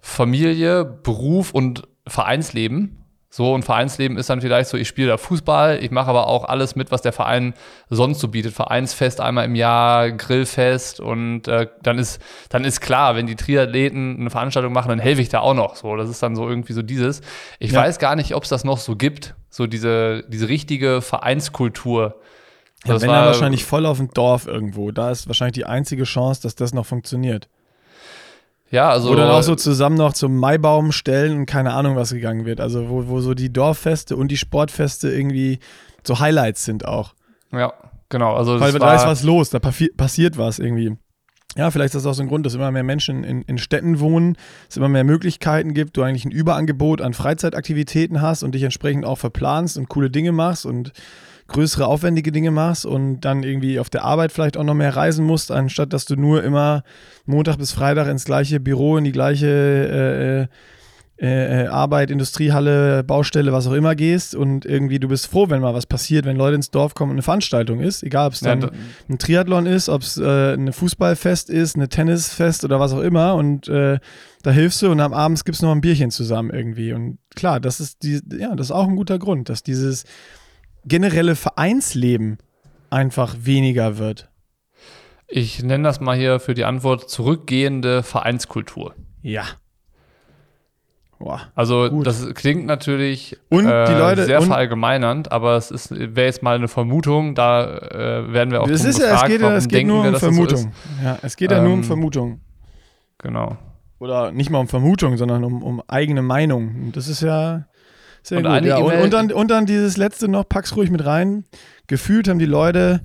[0.00, 3.03] Familie, Beruf und Vereinsleben.
[3.36, 6.44] So, und Vereinsleben ist dann vielleicht so, ich spiele da Fußball, ich mache aber auch
[6.44, 7.54] alles mit, was der Verein
[7.90, 8.54] sonst so bietet.
[8.54, 14.20] Vereinsfest einmal im Jahr, Grillfest und äh, dann ist, dann ist klar, wenn die Triathleten
[14.20, 15.74] eine Veranstaltung machen, dann helfe ich da auch noch.
[15.74, 17.22] So, das ist dann so irgendwie so dieses.
[17.58, 17.80] Ich Ja.
[17.80, 22.20] weiß gar nicht, ob es das noch so gibt, so diese, diese richtige Vereinskultur.
[22.84, 24.92] Ja, Das wenn war- dann wahrscheinlich voll auf dem Dorf irgendwo.
[24.92, 27.48] Da ist wahrscheinlich die einzige Chance, dass das noch funktioniert.
[28.70, 29.10] Ja, also.
[29.10, 32.60] Wo dann auch so zusammen noch zum Maibaum stellen und keine Ahnung, was gegangen wird.
[32.60, 35.58] Also wo, wo so die Dorffeste und die Sportfeste irgendwie
[36.02, 37.14] so Highlights sind auch.
[37.52, 37.72] Ja,
[38.08, 38.34] genau.
[38.34, 40.96] Also, Weil da ist was los, da passi- passiert was irgendwie.
[41.56, 44.00] Ja, vielleicht ist das auch so ein Grund, dass immer mehr Menschen in, in Städten
[44.00, 44.36] wohnen,
[44.68, 49.04] es immer mehr Möglichkeiten gibt, du eigentlich ein Überangebot an Freizeitaktivitäten hast und dich entsprechend
[49.04, 50.90] auch verplanst und coole Dinge machst und
[51.48, 55.24] größere, aufwendige Dinge machst und dann irgendwie auf der Arbeit vielleicht auch noch mehr reisen
[55.26, 56.82] musst, anstatt dass du nur immer
[57.26, 63.52] Montag bis Freitag ins gleiche Büro, in die gleiche äh, äh, äh, Arbeit, Industriehalle, Baustelle,
[63.52, 66.56] was auch immer gehst und irgendwie du bist froh, wenn mal was passiert, wenn Leute
[66.56, 68.70] ins Dorf kommen und eine Veranstaltung ist, egal ob es Ja, dann da-
[69.08, 73.36] ein Triathlon ist, ob es äh, ein Fußballfest ist, eine Tennisfest oder was auch immer
[73.36, 73.98] und äh,
[74.42, 76.92] da hilfst du und am Abend gibt es noch ein Bierchen zusammen irgendwie.
[76.92, 80.04] Und klar, das ist die, ja, das ist auch ein guter Grund, dass dieses
[80.86, 82.38] generelle Vereinsleben
[82.90, 84.28] einfach weniger wird.
[85.26, 88.94] ich nenne das mal hier für die Antwort zurückgehende Vereinskultur.
[89.22, 89.44] Ja.
[91.18, 91.40] Boah.
[91.54, 92.06] Also, Gut.
[92.06, 96.56] das klingt natürlich Und äh, die Leute- sehr verallgemeinernd, aber es ist- wäre jetzt mal
[96.56, 99.56] eine Vermutung, da äh, werden wir auch Es drum ist ja, es gefragt, geht ja,
[99.56, 100.58] es geht nur wir, um das so Vermutung.
[100.58, 100.68] ist.
[101.04, 102.40] ja, es geht ja nur um Ähm, Vermutung.
[103.18, 103.56] Genau.
[104.00, 106.74] Oder nicht mal um Vermutung, sondern um, um eigene Meinung.
[106.84, 107.66] Und das ist ja
[108.24, 108.64] sehr Und gut.
[108.64, 111.44] Ja, und, und, dann, und dann dieses letzte noch, pack's ruhig mit rein.
[111.86, 113.00] Gefühlt haben die Leute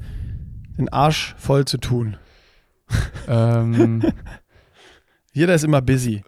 [0.78, 2.18] den Arsch voll zu tun.
[3.28, 4.02] ähm,
[5.34, 6.24] Jeder ist immer busy.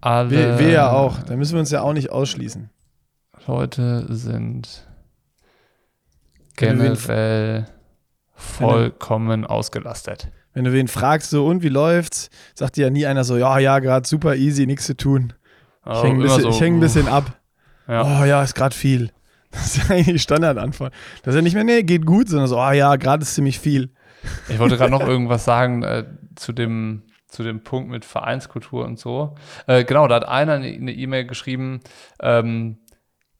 [0.00, 1.22] alle Wir, wir ja auch.
[1.22, 2.68] Da müssen wir uns ja auch nicht ausschließen.
[3.46, 4.86] Leute sind
[6.56, 7.66] generell
[8.34, 10.30] vollkommen ausgelastet.
[10.52, 13.58] Wenn du wen fragst, so und wie läuft's, sagt dir ja nie einer so, ja,
[13.58, 15.32] ja, gerade super easy, nichts zu tun.
[15.90, 17.38] Ich hänge ein, bisschen- so, ich häng ein bisschen ab.
[17.88, 18.20] Ja.
[18.20, 19.10] Oh ja, ist gerade viel.
[19.50, 20.92] Das ist ja eigentlich die Standardantwort.
[21.22, 23.58] Das ist ja nicht mehr, nee, geht gut, sondern so, oh ja, gerade ist ziemlich
[23.58, 23.88] viel.
[24.50, 26.04] Ich wollte gerade noch irgendwas sagen äh,
[26.36, 29.36] zu, dem, zu dem Punkt mit Vereinskultur und so.
[29.66, 31.80] Äh, genau, da hat einer eine eine E-Mail geschrieben,
[32.20, 32.76] ähm,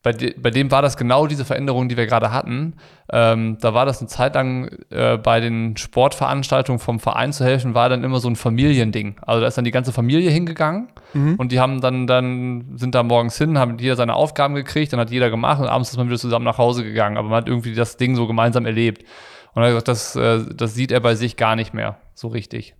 [0.08, 2.76] bei, de bei dem war das genau diese Veränderung, die wir gerade hatten.
[3.12, 7.74] Ähm, da war das eine Zeit lang äh, bei den Sportveranstaltungen vom Verein zu helfen,
[7.74, 9.16] war dann immer so ein Familiending.
[9.20, 10.88] Also da ist dann die ganze Familie hingegangen
[11.38, 15.00] und die haben dann, dann sind da morgens hin, haben jeder seine Aufgaben gekriegt, dann
[15.00, 17.18] hat jeder gemacht und abends ist man wieder zusammen nach Hause gegangen.
[17.18, 19.04] Aber man hat irgendwie das Ding so gemeinsam erlebt.
[19.54, 22.28] Und er hat gesagt, das, äh, das sieht er bei sich gar nicht mehr so
[22.28, 22.74] richtig.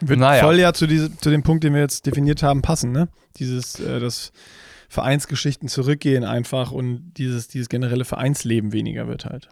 [0.00, 0.42] Wird Naja.
[0.42, 3.08] voll ja zu, diese, zu dem Punkt, den wir jetzt definiert haben, passen, ne?
[3.36, 4.32] Dieses, äh, das
[4.90, 9.48] Vereinsgeschichten zurückgehen einfach und dieses, dieses generelle Vereinsleben weniger wird halt.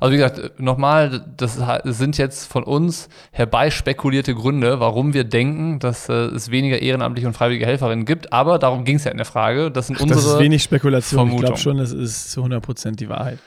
[0.00, 6.08] Also wie gesagt, nochmal, das sind jetzt von uns herbeispekulierte Gründe, warum wir denken, dass
[6.08, 8.32] äh, es weniger ehrenamtliche und freiwillige Helferinnen gibt.
[8.32, 9.70] Aber darum ging es ja in der Frage.
[9.70, 11.18] Das sind Das ist unsere wenig Spekulation.
[11.18, 11.46] Ich Vermutung.
[11.46, 13.38] glaube schon, das ist zu 100% die Wahrheit.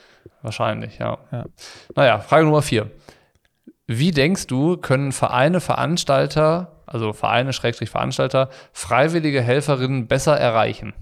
[0.41, 1.17] wahrscheinlich, ja.
[1.31, 1.45] Ja.
[1.95, 2.89] Naja, Frage Nummer vier.
[3.85, 10.93] Wie denkst du, können Vereine, Veranstalter, also Vereine, Schrägstrich Veranstalter, freiwillige Helferinnen besser erreichen?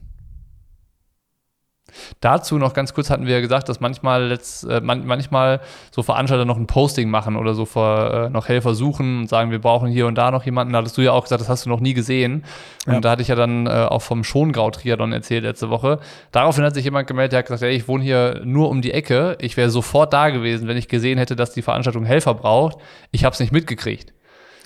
[2.19, 6.03] Dazu noch ganz kurz hatten wir ja gesagt, dass manchmal, letzt, äh, man, manchmal so
[6.03, 9.59] Veranstalter noch ein Posting machen oder so vor, äh, noch Helfer suchen und sagen, wir
[9.59, 10.73] brauchen hier und da noch jemanden.
[10.73, 12.43] Da hattest du ja auch gesagt, das hast du noch nie gesehen.
[12.85, 12.99] Und Ja.
[12.99, 15.99] da hatte ich ja dann äh, auch vom Schongrau-Triathlon erzählt letzte Woche.
[16.31, 18.91] Daraufhin hat sich jemand gemeldet, der hat gesagt, ey, ich wohne hier nur um die
[18.91, 19.37] Ecke.
[19.39, 22.77] Ich wäre sofort da gewesen, wenn ich gesehen hätte, dass die Veranstaltung Helfer braucht.
[23.11, 24.13] Ich habe es nicht mitgekriegt.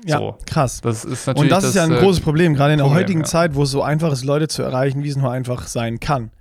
[0.05, 0.37] Ja, So.
[0.45, 0.79] krass.
[0.81, 3.01] Das ist natürlich Und das, ist ja ein äh, großes Problem, gerade in der Problem,
[3.03, 3.25] heutigen ja.
[3.25, 6.31] Zeit, wo es so einfach ist, Leute zu erreichen, wie es nur einfach sein kann.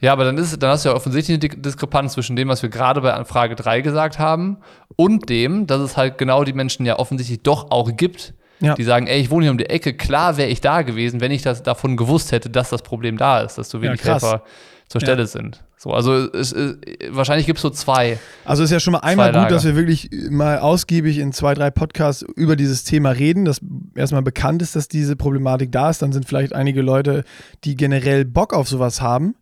[0.00, 2.70] Ja, aber dann, ist, dann hast du ja offensichtlich eine Diskrepanz zwischen dem, was wir
[2.70, 4.58] gerade bei Frage 3 gesagt haben,
[4.96, 8.74] und dem, dass es halt genau die Menschen ja offensichtlich doch auch gibt, Ja.
[8.74, 11.30] die sagen, ey, ich wohne hier um die Ecke, klar wäre ich da gewesen, wenn
[11.30, 14.22] ich das davon gewusst hätte, dass das Problem da ist, dass so wenig krass.
[14.22, 14.42] Helfer
[14.88, 15.06] zur Ja.
[15.06, 15.62] Stelle sind.
[15.78, 16.76] So, also es, es,
[17.10, 18.18] wahrscheinlich gibt es so zwei.
[18.44, 21.70] Also ist ja schon mal einmal gut, dass wir wirklich mal ausgiebig in zwei, drei
[21.70, 23.60] Podcasts über dieses Thema reden, dass
[23.96, 26.02] erstmal bekannt ist, dass diese Problematik da ist.
[26.02, 27.24] Dann sind vielleicht einige Leute,
[27.64, 29.34] die generell Bock auf sowas haben,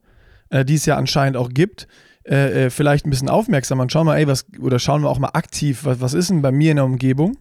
[0.51, 1.89] äh, die es ja anscheinend auch gibt,
[2.25, 5.19] äh, äh, vielleicht ein bisschen aufmerksamer und schauen mal, ey, was, oder schauen wir auch
[5.19, 7.37] mal aktiv, was, was ist denn bei mir in der Umgebung?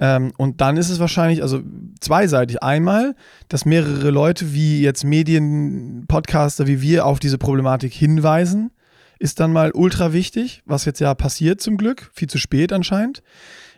[0.00, 1.60] Ähm, und dann ist es wahrscheinlich, also
[2.00, 2.62] zweiseitig.
[2.62, 3.14] Einmal,
[3.48, 8.70] dass mehrere Leute wie jetzt Medien, Podcaster wie wir auf diese Problematik hinweisen,
[9.18, 13.22] ist dann mal ultra wichtig, was jetzt ja passiert zum Glück, viel zu spät anscheinend.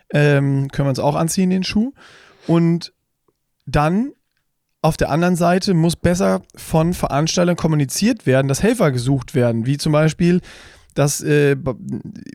[0.09, 1.93] Ähm, können wir uns auch anziehen, den Schuh.
[2.47, 2.93] Und
[3.65, 4.13] dann
[4.85, 9.77] auf der anderen Seite muss besser von Veranstaltern kommuniziert werden, dass Helfer gesucht werden, wie
[9.77, 10.41] zum Beispiel,
[10.93, 11.55] dass, äh,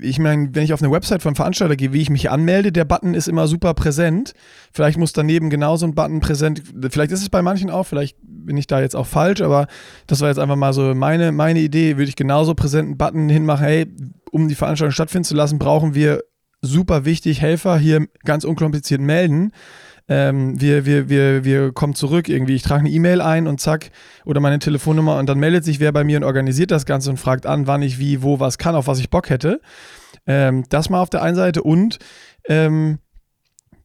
[0.00, 2.84] ich meine, wenn ich auf eine Website von Veranstalter gehe, wie ich mich anmelde, der
[2.84, 4.34] Button ist immer super präsent.
[4.72, 6.60] Vielleicht muss daneben genauso ein Button präsent,
[6.90, 9.68] vielleicht ist es bei manchen auch, vielleicht bin ich da jetzt auch falsch, aber
[10.08, 13.64] das war jetzt einfach mal so meine, meine Idee, würde ich genauso präsenten Button hinmachen,
[13.64, 13.86] hey,
[14.32, 16.24] um die Veranstaltung stattfinden zu lassen, brauchen wir
[16.62, 19.52] super wichtig Helfer hier ganz unkompliziert melden.
[20.10, 22.56] Ähm, wir, wir, wir, wir kommen zurück irgendwie.
[22.56, 23.92] Ich trage eine E-Mail ein und zack,
[24.24, 27.16] oder meine Telefonnummer und dann meldet sich wer bei mir und organisiert das Ganze und
[27.16, 29.60] fragt an, wann ich wie, wo, was kann, auf was ich Bock hätte.
[30.26, 32.00] Ähm, das mal auf der einen Seite und
[32.48, 32.98] ähm,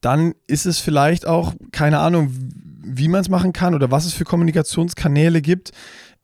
[0.01, 2.31] dann ist es vielleicht auch, keine Ahnung,
[2.83, 5.71] wie man es machen kann oder was es für Kommunikationskanäle gibt.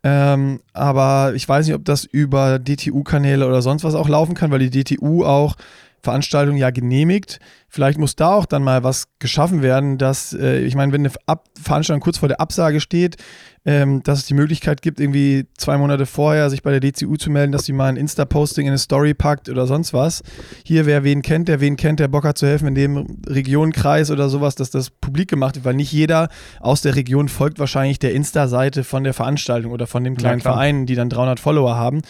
[0.04, 4.50] Ähm, aber ich weiß nicht, ob das über DTU-Kanäle oder sonst was auch laufen kann,
[4.50, 5.56] weil die DTU auch
[6.02, 7.40] Veranstaltungen ja genehmigt.
[7.70, 11.14] Vielleicht muss da auch dann mal was geschaffen werden, dass, äh, ich meine, wenn eine
[11.26, 13.18] Ab Veranstaltung kurz vor der Absage steht,
[13.64, 17.30] ähm, dass es die Möglichkeit gibt, irgendwie zwei Monate vorher sich bei der DCU zu
[17.30, 20.24] melden, dass sie mal ein Insta-Posting in eine Story packt oder sonst was.
[20.66, 24.10] Hier, wer wen kennt, der wen kennt, der Bock hat zu helfen in dem Regionenkreis
[24.10, 28.00] oder sowas, dass das publik gemacht wird, weil nicht jeder aus der Region folgt wahrscheinlich
[28.00, 30.56] der Insta-Seite von der Veranstaltung oder von dem kleinen klar.
[30.56, 32.02] Verein, die dann 300 Follower haben,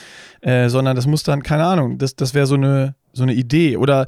[0.41, 3.77] äh, sondern das muss dann, keine Ahnung, das, das wäre so eine, so eine Idee
[3.77, 4.07] oder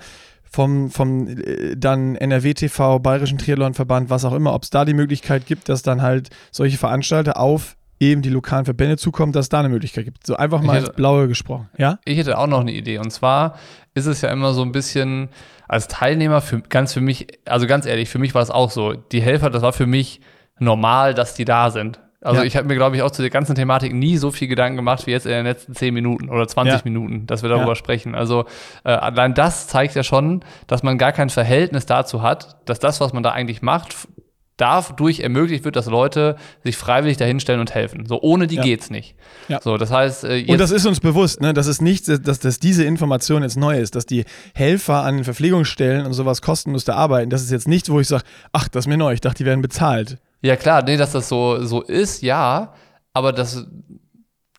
[0.49, 5.45] vom, vom äh, dann NRW-TV, Bayerischen Triathlonverband, was auch immer, ob es da die Möglichkeit
[5.47, 9.59] gibt, dass dann halt solche Veranstalter auf eben die lokalen Verbände zukommen, dass es da
[9.59, 10.27] eine Möglichkeit gibt.
[10.27, 11.69] So einfach mal hätte- ins Blaue gesprochen.
[11.77, 11.99] Ja?
[12.05, 12.97] Ich hätte auch noch eine Idee.
[12.99, 13.55] Und zwar
[13.93, 15.29] ist es ja immer so ein bisschen
[15.67, 18.93] als Teilnehmer für ganz für mich, also ganz ehrlich, für mich war es auch so.
[18.93, 20.19] Die Helfer, das war für mich
[20.59, 21.99] normal, dass die da sind.
[22.23, 22.45] Also Ja.
[22.47, 25.05] ich habe mir, glaube ich, auch zu der ganzen Thematik nie so viel Gedanken gemacht
[25.07, 26.81] wie jetzt in den letzten 10 Minuten oder 20 Ja.
[26.83, 27.75] Minuten, dass wir darüber Ja.
[27.75, 28.15] sprechen.
[28.15, 28.45] Also
[28.83, 33.01] äh, allein das zeigt ja schon, dass man gar kein Verhältnis dazu hat, dass das,
[33.01, 34.07] was man da eigentlich macht,
[34.55, 38.05] dadurch ermöglicht wird, dass Leute sich freiwillig dahinstellen und helfen.
[38.05, 38.61] So ohne die Ja.
[38.61, 39.15] geht's nicht.
[39.47, 39.59] Ja.
[39.61, 41.53] So, das heißt, äh, Und das ist uns bewusst, ne?
[41.53, 45.23] dass es nicht, dass, dass diese Information jetzt neu ist, dass die Helfer an den
[45.23, 47.31] Verpflegungsstellen und sowas kostenlos da arbeiten.
[47.31, 49.45] Das ist jetzt nichts, wo ich sage, ach, das ist mir neu, ich dachte, die
[49.45, 50.19] werden bezahlt.
[50.43, 52.73] Ja, klar, nee, dass das so, so ist, ja,
[53.13, 53.65] aber das,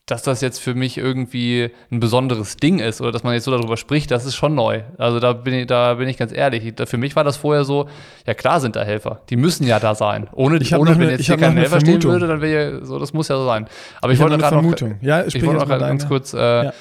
[0.06, 3.50] dass das jetzt für mich irgendwie ein besonderes Ding ist oder dass man jetzt so
[3.50, 4.82] darüber spricht, das ist schon neu.
[4.98, 6.74] Also da bin ich, da bin ich ganz ehrlich.
[6.86, 7.88] Für mich war das vorher so,
[8.26, 9.22] ja klar sind da Helfer.
[9.30, 10.28] Die müssen ja da sein.
[10.32, 12.12] Ohne, Ich ohne wenn eine- jetzt ich hier kein Helfer stehen Vermutung.
[12.12, 13.66] würde, dann wäre ja so, das muss ja so sein.
[14.02, 14.98] Aber ich, Ich wollte eine gerade noch, Vermutung.
[15.00, 16.72] Ja, ich wollte noch ganz kurz äh, Ja.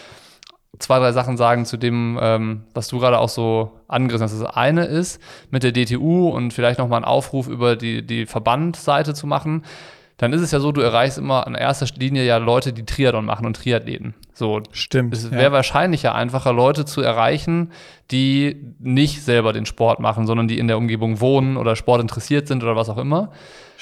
[0.79, 4.39] Zwei, drei Sachen sagen zu dem, ähm, was du gerade auch so angerissen hast.
[4.39, 9.13] Das eine ist, mit der DTU und vielleicht nochmal einen Aufruf über die, die Verbandseite
[9.13, 9.63] zu machen.
[10.17, 13.25] Dann ist es ja so, du erreichst immer an erster Linie ja Leute, die Triathlon
[13.25, 14.13] machen und Triathleten.
[14.33, 15.13] So, Stimmt.
[15.13, 17.71] es wäre wahrscheinlich ja einfacher, Leute zu erreichen,
[18.12, 22.47] die nicht selber den Sport machen, sondern die in der Umgebung wohnen oder Sport interessiert
[22.47, 23.31] sind oder was auch immer.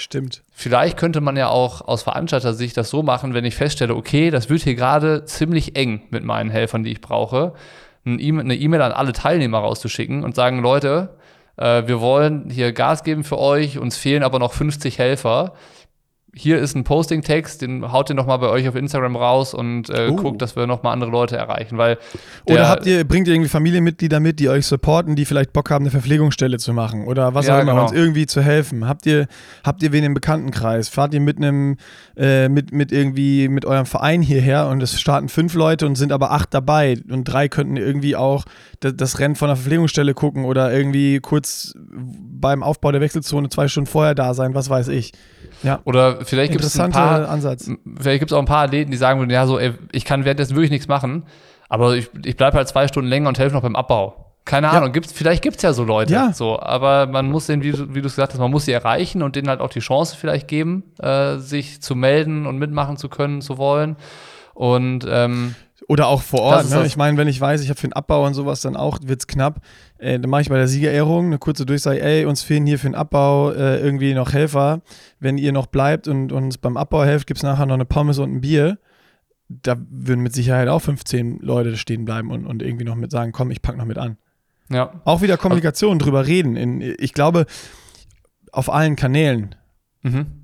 [0.01, 0.41] Stimmt.
[0.51, 4.49] Vielleicht könnte man ja auch aus Veranstalter-Sicht das so machen, wenn ich feststelle, okay, das
[4.49, 7.53] wird hier gerade ziemlich eng mit meinen Helfern, die ich brauche,
[8.03, 11.09] E- eine E-Mail an alle Teilnehmer rauszuschicken und sagen, Leute,
[11.57, 15.53] äh, wir wollen hier Gas geben für euch, uns fehlen aber noch 50 Helfer.
[16.33, 19.89] Hier ist ein Posting-Text, den haut ihr noch mal bei euch auf Instagram raus und
[19.89, 20.15] äh, Oh.
[20.15, 21.97] guckt, dass wir noch mal andere Leute erreichen, weil
[22.45, 25.69] Oder der- habt ihr, bringt ihr irgendwie Familienmitglieder mit, die euch supporten, die vielleicht Bock
[25.69, 27.83] haben, eine Verpflegungsstelle zu machen oder was Ja, auch immer, genau.
[27.83, 28.87] uns irgendwie zu helfen?
[28.87, 29.27] Habt ihr,
[29.65, 30.87] habt ihr wen im Bekanntenkreis?
[30.87, 31.75] Fahrt ihr mit einem,
[32.15, 36.13] äh, mit, mit irgendwie, mit eurem Verein hierher und es starten fünf Leute und sind
[36.13, 38.45] aber acht dabei und drei könnten irgendwie auch
[38.79, 43.67] das, das Rennen von der Verpflegungsstelle gucken oder irgendwie kurz beim Aufbau der Wechselzone zwei
[43.67, 45.11] Stunden vorher da sein, was weiß ich.
[45.63, 47.69] Ja, oder vielleicht gibt es ein paar Ansatz.
[47.99, 50.25] vielleicht gibt es auch ein paar Athleten, die sagen würden, ja, so, ey, ich kann
[50.25, 51.23] währenddessen wirklich nichts machen,
[51.69, 54.27] aber ich, ich bleibe halt zwei Stunden länger und helfe noch beim Abbau.
[54.43, 54.73] Keine Ja.
[54.73, 56.11] Ahnung, gibt's, vielleicht gibt es ja so Leute.
[56.13, 56.33] Ja.
[56.33, 58.71] So, aber man muss den, wie, du- wie du es gesagt hast, man muss sie
[58.71, 62.97] erreichen und denen halt auch die Chance vielleicht geben, äh, sich zu melden und mitmachen
[62.97, 63.97] zu können, zu wollen.
[64.55, 65.55] Und ähm,
[65.91, 66.69] Oder auch vor Ort.
[66.69, 66.85] Ne?
[66.85, 69.27] Ich meine, wenn ich weiß, ich habe für den Abbau und sowas dann auch, wird's
[69.27, 69.59] knapp,
[69.97, 72.87] äh, dann mache ich bei der Siegerehrung eine kurze Durchsage, ey, uns fehlen hier für
[72.87, 74.83] den Abbau äh, irgendwie noch Helfer.
[75.19, 78.31] Wenn ihr noch bleibt und uns beim Abbau helft, gibt's nachher noch eine Pommes und
[78.31, 78.79] ein Bier.
[79.49, 83.33] Da würden mit Sicherheit auch 15 Leute stehen bleiben und, und irgendwie noch mit sagen,
[83.33, 84.15] komm, ich pack noch mit an.
[84.69, 86.55] ja, Auch wieder Kommunikation, drüber reden.
[86.55, 87.45] In, ich glaube,
[88.53, 89.55] auf allen Kanälen.
[90.03, 90.40] mhm.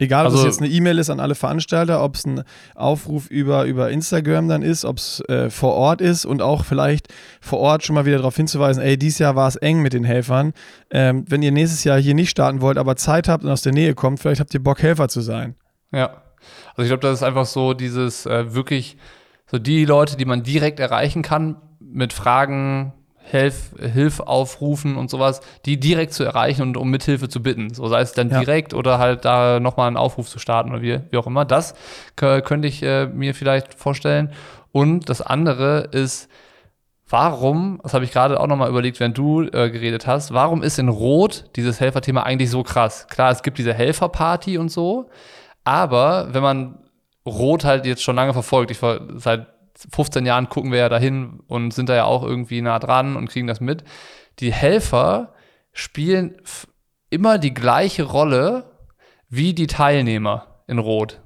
[0.00, 2.42] Egal, ob Also- es jetzt eine E-Mail ist an alle Veranstalter, ob es ein
[2.74, 7.08] Aufruf über, über Instagram dann ist, ob es äh, vor Ort ist und auch vielleicht
[7.40, 10.04] vor Ort schon mal wieder darauf hinzuweisen, ey, dieses Jahr war es eng mit den
[10.04, 10.54] Helfern.
[10.90, 13.72] Ähm, wenn ihr nächstes Jahr hier nicht starten wollt, aber Zeit habt und aus der
[13.74, 15.54] Nähe kommt, vielleicht habt ihr Bock, Helfer zu sein.
[15.92, 16.22] Ja.
[16.70, 18.96] Also ich glaube, das ist einfach so dieses äh, wirklich,
[19.50, 22.94] so die Leute, die man direkt erreichen kann mit Fragen,
[23.30, 27.72] Hilf, Hilfaufrufen und sowas, die direkt zu erreichen und um Mithilfe zu bitten.
[27.74, 28.40] So sei es dann Ja.
[28.40, 31.44] direkt oder halt da nochmal einen Aufruf zu starten oder wie, wie auch immer.
[31.44, 31.74] Das
[32.18, 34.32] kö- könnte ich äh, mir vielleicht vorstellen.
[34.72, 36.28] Und das andere ist,
[37.08, 40.78] warum, das habe ich gerade auch nochmal überlegt, wenn du äh, geredet hast, warum ist
[40.78, 43.06] in Rot dieses Helferthema eigentlich so krass?
[43.08, 45.08] Klar, es gibt diese Helferparty und so,
[45.64, 46.78] aber wenn man
[47.26, 49.46] Rot halt jetzt schon lange verfolgt, ich ver seit
[49.92, 53.28] 15 Jahren gucken wir ja dahin und sind da ja auch irgendwie nah dran und
[53.28, 53.84] kriegen das mit.
[54.38, 55.34] Die Helfer
[55.72, 56.36] spielen
[57.10, 58.70] immer die gleiche Rolle
[59.28, 61.20] wie die Teilnehmer in Rot.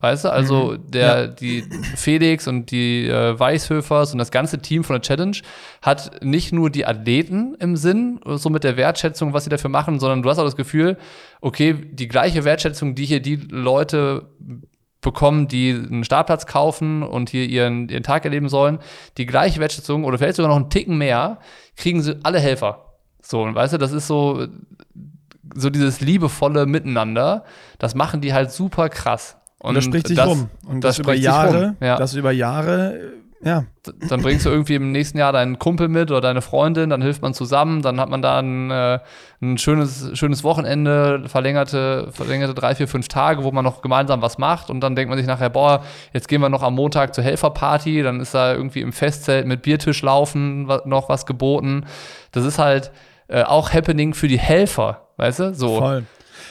[0.00, 1.26] Weißt du, also der, Ja.
[1.26, 1.64] die
[1.96, 5.36] Felix und die äh, Weißhöfers und das ganze Team von der Challenge
[5.82, 9.98] hat nicht nur die Athleten im Sinn, so mit der Wertschätzung, was sie dafür machen,
[9.98, 10.98] sondern du hast auch das Gefühl,
[11.40, 14.28] okay, die gleiche Wertschätzung, die hier die Leute
[15.00, 18.78] bekommen, die einen Startplatz kaufen und hier ihren, ihren Tag erleben sollen,
[19.16, 21.38] die gleiche Wertschätzung oder vielleicht sogar noch einen Ticken mehr,
[21.76, 22.84] kriegen sie alle Helfer.
[23.22, 24.46] So, und weißt du, das ist so,
[25.54, 27.44] so dieses liebevolle Miteinander,
[27.78, 29.36] das machen die halt super krass.
[29.60, 30.50] Und, das spricht sich das, rum.
[30.66, 31.96] Und das, das über Jahre, rum, ja.
[31.96, 33.64] das über Jahre, ja.
[34.08, 37.22] Dann bringst du irgendwie im nächsten Jahr deinen Kumpel mit oder deine Freundin, dann hilft
[37.22, 38.98] man zusammen, dann hat man da ein, äh,
[39.40, 44.38] ein schönes, schönes Wochenende, verlängerte, verlängerte drei, vier, fünf Tage, wo man noch gemeinsam was
[44.38, 47.24] macht und dann denkt man sich nachher, boah, jetzt gehen wir noch am Montag zur
[47.24, 51.84] Helferparty, dann ist da irgendwie im Festzelt mit Biertisch laufen noch was geboten.
[52.32, 52.90] Das ist halt
[53.28, 55.54] äh, auch Happening für die Helfer, weißt du?
[55.54, 55.78] So.
[55.78, 56.04] Voll.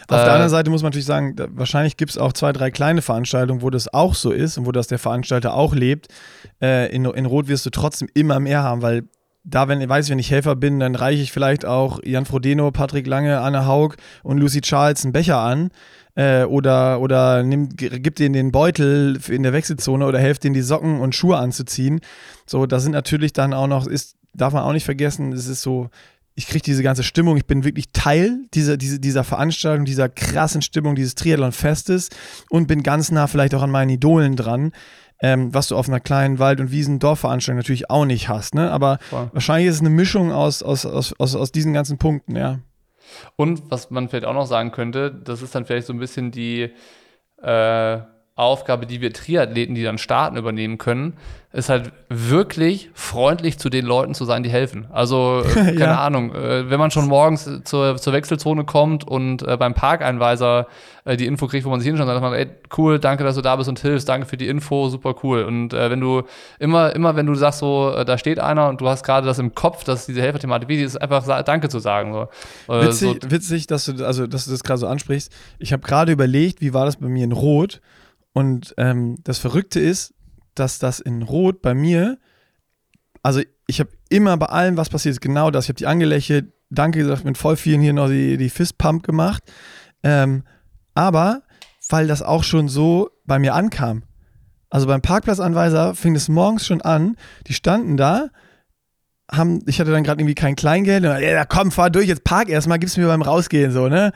[0.09, 2.53] Auf Äh, der anderen Seite muss man natürlich sagen, da, wahrscheinlich gibt es auch zwei,
[2.53, 6.07] drei kleine Veranstaltungen, wo das auch so ist und wo das der Veranstalter auch lebt.
[6.61, 9.03] Äh, in, in Rot wirst du trotzdem immer mehr haben, weil
[9.43, 12.69] da, wenn, weiß ich, wenn ich Helfer bin, dann reiche ich vielleicht auch Jan Frodeno,
[12.71, 15.69] Patrick Lange, Anne Haug und Lucy Charles einen Becher an.
[16.15, 20.61] Äh, oder oder nimm, gib denen den Beutel in der Wechselzone oder helft denen die
[20.61, 22.01] Socken und Schuhe anzuziehen.
[22.45, 25.61] So, da sind natürlich dann auch noch, ist, darf man auch nicht vergessen, es ist
[25.61, 25.89] so,
[26.37, 30.61] ich kriege diese ganze Stimmung, ich bin wirklich Teil dieser, dieser, dieser Veranstaltung, dieser krassen
[30.61, 32.11] Stimmung dieses Triathlon-Festes
[32.51, 34.71] und bin ganz nah vielleicht auch an meinen Idolen dran,
[35.19, 38.53] ähm, was du auf einer kleinen Wald- und Wiesen-Dorfveranstaltung natürlich auch nicht hast.
[38.53, 38.71] Ne?
[38.71, 39.31] Aber Voll.
[39.33, 42.59] wahrscheinlich ist es eine Mischung aus, aus, aus, aus, aus diesen ganzen Punkten, ja.
[43.35, 46.29] Und was man vielleicht auch noch sagen könnte, das ist dann vielleicht so ein bisschen
[46.29, 46.71] die
[47.41, 47.97] äh,
[48.37, 51.13] Aufgabe, die wir Triathleten, die dann starten, übernehmen können,
[51.53, 54.85] ist halt wirklich freundlich zu den Leuten zu sein, die helfen.
[54.91, 55.99] Also, äh, keine ja.
[56.01, 60.67] Ahnung, äh, wenn man schon morgens zur, zur Wechselzone kommt und äh, beim Parkeinweiser
[61.05, 62.47] äh, die Info kriegt, wo man sich hinschaut, dann sagt man, ey,
[62.77, 65.41] cool, danke, dass du da bist und hilfst, danke für die Info, super cool.
[65.43, 66.21] Und äh, wenn du
[66.59, 69.39] immer, immer, wenn du sagst, so, äh, da steht einer und du hast gerade das
[69.39, 72.13] im Kopf, dass diese Helferthematik wichtig ist, einfach Danke zu sagen.
[72.13, 72.27] So.
[72.67, 73.31] Witzig, so.
[73.31, 75.31] witzig, dass du, also, dass du das gerade so ansprichst.
[75.57, 77.81] Ich habe gerade überlegt, wie war das bei mir in Rot?
[78.37, 80.13] Und ähm, das Verrückte ist,
[80.53, 82.19] dass das in Rot bei mir,
[83.23, 85.65] also ich habe immer bei allem, was passiert ist, genau das.
[85.65, 89.41] Ich habe die angelächelt, danke gesagt, mit voll vielen hier noch die, die Fistpump gemacht.
[90.03, 90.43] Ähm,
[90.93, 91.41] aber
[91.89, 94.03] weil das auch schon so bei mir ankam.
[94.69, 97.15] Also beim Parkplatzanweiser fing es morgens schon an,
[97.47, 98.27] die standen da,
[99.31, 102.49] haben, ich hatte dann gerade irgendwie kein Kleingeld, und, ja, komm, fahr durch, jetzt park
[102.49, 104.11] erstmal, gib's mir beim Rausgehen, so, ne?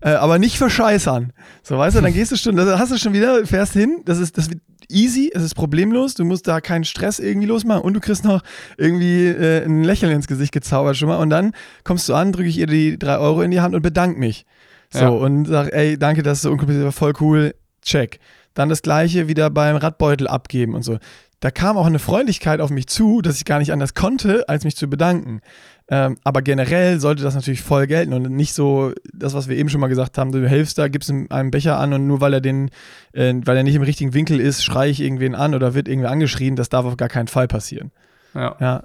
[0.00, 1.32] Äh, aber nicht verscheißern.
[1.62, 4.18] So, weißt du, dann gehst du schon, dann hast du schon wieder, fährst hin, das
[4.18, 7.94] ist, das wird easy, es ist problemlos, du musst da keinen Stress irgendwie losmachen und
[7.94, 8.42] du kriegst noch
[8.76, 12.48] irgendwie äh, ein Lächeln ins Gesicht gezaubert schon mal und dann kommst du an, drücke
[12.48, 14.44] ich ihr die drei Euro in die Hand und bedank mich.
[14.90, 15.08] So, ja.
[15.08, 18.20] und sag, ey, danke, das ist so unkompliziert, voll cool, check.
[18.54, 20.98] Dann das gleiche wieder beim Radbeutel abgeben und so.
[21.40, 24.64] Da kam auch eine Freundlichkeit auf mich zu, dass ich gar nicht anders konnte, als
[24.64, 25.40] mich zu bedanken.
[25.88, 29.68] Ähm, aber generell sollte das natürlich voll gelten und nicht so das, was wir eben
[29.68, 32.34] schon mal gesagt haben, du hilfst da, gibst ihm einen Becher an und nur weil
[32.34, 32.70] er den,
[33.12, 36.08] äh, weil er nicht im richtigen Winkel ist, schreie ich irgendwen an oder wird irgendwie
[36.08, 37.92] angeschrien, das darf auf gar keinen Fall passieren.
[38.34, 38.56] Ja.
[38.60, 38.82] ja.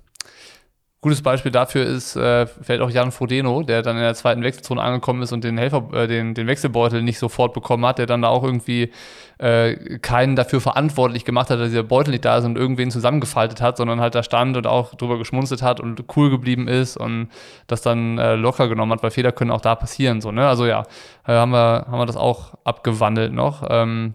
[1.03, 4.79] Gutes Beispiel dafür ist äh, vielleicht auch Jan Frodeno, der dann in der zweiten Wechselzone
[4.79, 8.21] angekommen ist und den Helfer, äh, den, den Wechselbeutel nicht sofort bekommen hat, der dann
[8.21, 8.91] da auch irgendwie
[9.39, 13.61] äh, keinen dafür verantwortlich gemacht hat, dass dieser Beutel nicht da ist und irgendwen zusammengefaltet
[13.61, 17.29] hat, sondern halt da stand und auch drüber geschmunzelt hat und cool geblieben ist und
[17.65, 20.21] das dann äh, locker genommen hat, weil Fehler können auch da passieren.
[20.21, 20.47] So, ne?
[20.47, 20.83] Also ja,
[21.25, 23.65] äh, haben, wir, haben wir das auch abgewandelt noch.
[23.67, 24.13] Ähm,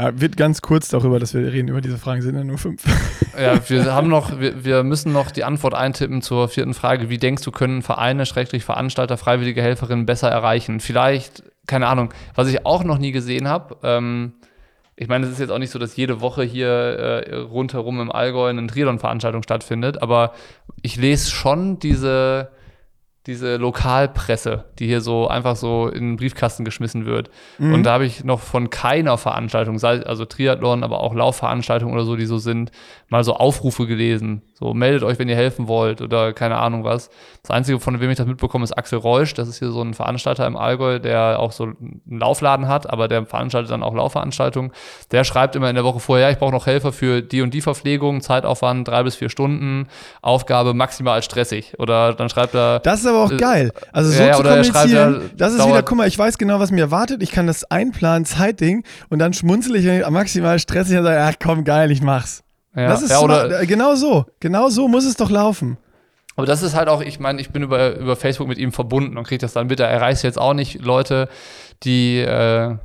[0.00, 2.82] ja, wird ganz kurz darüber, dass wir reden über diese Fragen, sind ja nur fünf.
[3.38, 7.10] Ja, wir haben noch, wir, wir müssen noch die Antwort eintippen zur vierten Frage.
[7.10, 10.80] Wie denkst du, können Vereine, Schrägstrich Veranstalter, freiwillige Helferinnen besser erreichen?
[10.80, 14.32] Vielleicht, keine Ahnung, was ich auch noch nie gesehen habe, ähm,
[14.96, 18.12] ich meine, es ist jetzt auch nicht so, dass jede Woche hier äh, rundherum im
[18.12, 20.34] Allgäu eine Triathlon-Veranstaltung stattfindet, aber
[20.82, 22.50] ich lese schon diese,
[23.26, 27.30] diese Lokalpresse, die hier so einfach so in den Briefkasten geschmissen wird.
[27.58, 27.74] Mhm.
[27.74, 32.04] Und da habe ich noch von keiner Veranstaltung, sei also Triathlon, aber auch Laufveranstaltungen oder
[32.04, 32.72] so, die so sind,
[33.10, 34.40] mal so Aufrufe gelesen.
[34.54, 37.10] So, meldet euch, wenn ihr helfen wollt oder keine Ahnung was.
[37.42, 39.34] Das Einzige, von wem ich das mitbekomme, ist Axel Reusch.
[39.34, 43.06] Das ist hier so ein Veranstalter im Allgäu, der auch so einen Laufladen hat, aber
[43.06, 44.72] der veranstaltet dann auch Laufveranstaltungen.
[45.12, 47.52] Der schreibt immer in der Woche vorher, ja, ich brauche noch Helfer für die und
[47.52, 49.88] die Verpflegung, Zeitaufwand drei bis vier Stunden,
[50.22, 51.74] Aufgabe maximal stressig.
[51.78, 52.80] Oder dann schreibt er.
[52.80, 53.72] Das ist aber auch äh, geil.
[53.92, 56.80] Also so ja, zu kommunizieren, das ist wieder, guck mal, ich weiß genau, was mir
[56.80, 57.22] erwartet.
[57.22, 61.64] Ich kann das einplanen, Zeitding und dann schmunzel ich maximal stressig und sage, ach komm,
[61.64, 62.42] geil, ich mach's.
[62.74, 64.26] Ja, das ist ja, oder, genau so.
[64.38, 65.76] Genau so muss es doch laufen.
[66.36, 69.18] Aber das ist halt auch, ich meine, ich bin über, über Facebook mit ihm verbunden
[69.18, 69.80] und kriege das dann mit.
[69.80, 71.28] Er erreicht jetzt auch nicht Leute,
[71.82, 72.76] die, äh,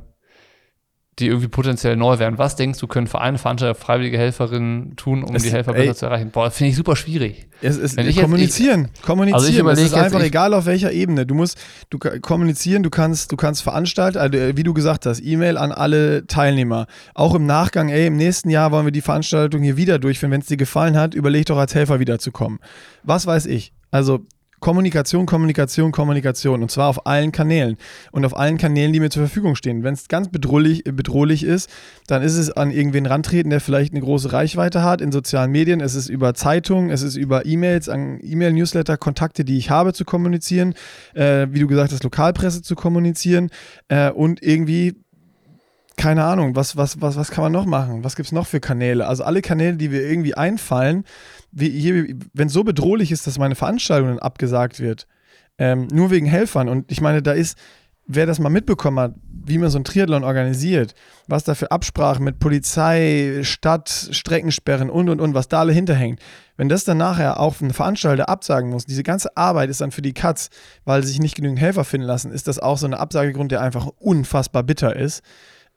[1.18, 2.36] die irgendwie potenziell neu wären.
[2.36, 6.06] Was denkst du, können Vereine, Veranstalter, freiwillige Helferinnen tun, um es, die Helfer besser zu
[6.06, 6.30] erreichen?
[6.30, 7.48] Boah, finde ich super schwierig.
[7.62, 9.66] Es ist kommunizieren, jetzt, ich, kommunizieren.
[9.66, 11.24] Also ich es ist einfach ich, egal auf welcher Ebene.
[11.24, 15.56] Du musst du kommunizieren, du kannst, du kannst veranstalten, also wie du gesagt hast, E-Mail
[15.56, 16.86] an alle Teilnehmer.
[17.14, 20.32] Auch im Nachgang, ey, im nächsten Jahr wollen wir die Veranstaltung hier wieder durchführen.
[20.32, 22.58] Wenn es dir gefallen hat, überleg doch als Helfer wiederzukommen.
[23.04, 23.72] Was weiß ich.
[23.90, 24.26] Also
[24.60, 26.62] Kommunikation, Kommunikation, Kommunikation.
[26.62, 27.76] Und zwar auf allen Kanälen.
[28.12, 29.82] Und auf allen Kanälen, die mir zur Verfügung stehen.
[29.82, 31.70] Wenn es ganz bedrohlich, bedrohlich ist,
[32.06, 35.80] dann ist es an irgendwen rantreten, der vielleicht eine große Reichweite hat in sozialen Medien.
[35.80, 40.04] Es ist über Zeitungen, es ist über E-Mails, an E-Mail-Newsletter, Kontakte, die ich habe, zu
[40.04, 40.74] kommunizieren.
[41.14, 43.50] Äh, wie du gesagt hast, Lokalpresse zu kommunizieren.
[43.88, 44.94] Äh, und irgendwie
[45.96, 48.04] keine Ahnung, was, was, was, was kann man noch machen?
[48.04, 49.06] Was gibt es noch für Kanäle?
[49.06, 51.04] Also alle Kanäle, die wir irgendwie einfallen,
[51.52, 55.06] wenn es so bedrohlich ist, dass meine Veranstaltung abgesagt wird,
[55.58, 56.68] ähm, nur wegen Helfern.
[56.68, 57.56] Und ich meine, da ist,
[58.06, 59.14] wer das mal mitbekommen hat,
[59.48, 60.94] wie man so ein Triathlon organisiert,
[61.28, 66.20] was da für Absprachen mit Polizei, Stadt, Streckensperren und und und, was da alle hinterhängt.
[66.56, 70.02] Wenn das dann nachher auch ein Veranstalter absagen muss, diese ganze Arbeit ist dann für
[70.02, 70.50] die Katz,
[70.84, 73.86] weil sich nicht genügend Helfer finden lassen, ist das auch so ein Absagegrund, der einfach
[73.98, 75.22] unfassbar bitter ist.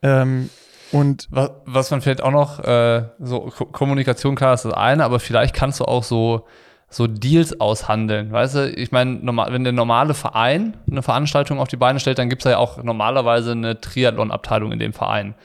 [0.01, 0.49] Ähm,
[0.91, 3.41] und was, was man vielleicht auch noch, äh, so
[3.71, 6.47] Kommunikation, klar ist das eine, aber vielleicht kannst du auch so,
[6.89, 8.31] so Deals aushandeln.
[8.31, 9.19] Weißt du, ich meine,
[9.51, 12.81] wenn der normale Verein eine Veranstaltung auf die Beine stellt, dann gibt es ja auch
[12.81, 15.35] normalerweise eine Triathlon-Abteilung in dem Verein.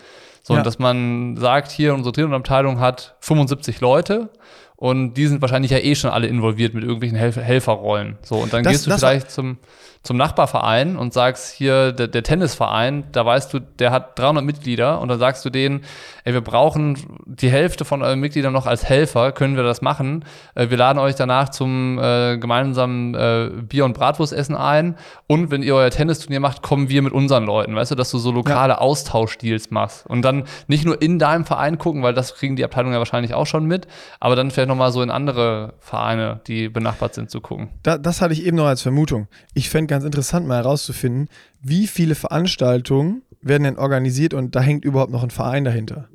[0.43, 0.61] So, ja.
[0.61, 4.31] und dass man sagt, hier, unsere Triathlon-Abteilung hat 75 Leute
[4.77, 8.19] und die sind wahrscheinlich ja eh schon alle involviert mit irgendwelchen Helf Helferrollen.
[8.23, 9.59] So, und dann Das- gehst du vielleicht zum,
[10.05, 15.01] zum Nachbarverein und sagst hier, der, der Tennisverein, da weißt du, der hat 300 Mitglieder
[15.01, 15.81] und dann sagst du denen,
[16.25, 20.27] ey, wir brauchen die Hälfte von euren Mitgliedern noch als Helfer, können wir das machen?
[20.55, 24.97] Äh, wir laden euch danach zum äh, gemeinsamen äh, Bier- und Bratwurstessen ein
[25.27, 28.19] und wenn ihr euer Tennisturnier macht, kommen wir mit unseren Leuten, weißt du, dass du
[28.19, 32.57] so lokale Austauschdeals machst und dann nicht nur in deinem Verein gucken, weil das kriegen
[32.57, 33.89] die Abteilungen ja wahrscheinlich auch schon mit,
[34.21, 37.71] aber dann vielleicht nochmal so in andere Vereine, die benachbart sind, zu gucken.
[37.83, 39.29] Da, das hatte ich eben noch als Vermutung.
[39.55, 41.29] Ich fände ganz interessant, mal herauszufinden,
[41.63, 46.09] wie viele Veranstaltungen werden denn organisiert und da hängt überhaupt noch ein Verein dahinter.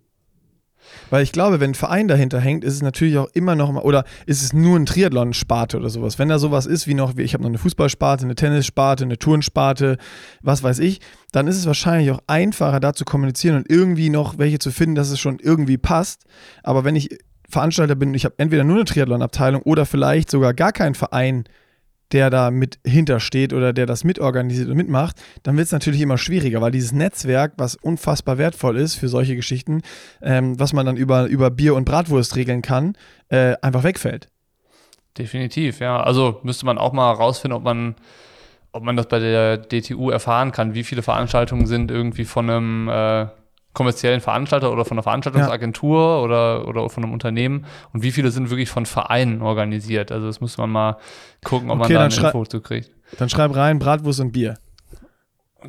[1.10, 3.82] Weil ich glaube, wenn ein Verein dahinter hängt, ist es natürlich auch immer noch mal,
[3.82, 6.20] oder ist es nur ein Triathlon-Sparte oder sowas.
[6.20, 9.98] Wenn da sowas ist wie noch, ich habe noch eine Fußballsparte, eine Tennissparte, eine Turnsparte,
[10.42, 11.00] was weiß ich,
[11.32, 14.96] dann ist es wahrscheinlich auch einfacher, da zu kommunizieren und irgendwie noch welche zu finden,
[14.96, 16.24] dass es schon irgendwie passt.
[16.64, 17.10] Aber wenn ich
[17.48, 21.46] Veranstalter bin, ich habe entweder nur eine Triathlon-Abteilung oder vielleicht sogar gar keinen Verein,
[22.12, 26.18] der da mit hintersteht oder der das mitorganisiert und mitmacht, dann wird es natürlich immer
[26.18, 29.82] schwieriger, weil dieses Netzwerk, was unfassbar wertvoll ist für solche Geschichten,
[30.22, 32.93] ähm, was man dann über, über Bier und Bratwurst regeln kann,
[33.30, 34.28] äh, einfach wegfällt.
[35.18, 36.01] Definitiv, ja.
[36.01, 37.95] Also müsste man auch mal rausfinden, ob man,
[38.72, 42.88] ob man das bei der DTU erfahren kann, wie viele Veranstaltungen sind irgendwie von einem
[42.89, 43.28] äh,
[43.80, 48.50] kommerziellen Veranstalter oder von einer Veranstaltungsagentur oder, oder von einem Unternehmen und wie viele sind
[48.50, 50.12] wirklich von Vereinen organisiert.
[50.12, 50.98] Also das müsste man mal
[51.46, 52.92] gucken, ob Okay, man da eine Info zu kriegt.
[53.18, 54.56] Dann schreib rein Bratwurst und Bier.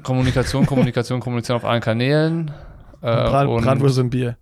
[0.03, 2.51] Kommunikation, Kommunikation, Kommunikation auf allen Kanälen.
[3.01, 4.37] Äh, Brat, und Bratwurst und Bier.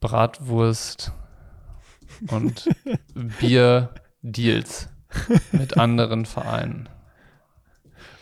[0.00, 1.10] Bratwurst
[2.28, 2.68] und
[3.40, 4.90] Bier-Deals
[5.52, 6.90] mit anderen Vereinen.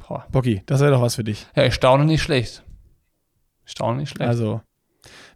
[0.07, 0.25] Boah.
[0.31, 1.47] Bocky, das wäre doch was für dich.
[1.55, 2.63] Ja, ich staune nicht schlecht.
[3.65, 4.27] Ich staune nicht schlecht.
[4.27, 4.61] Also,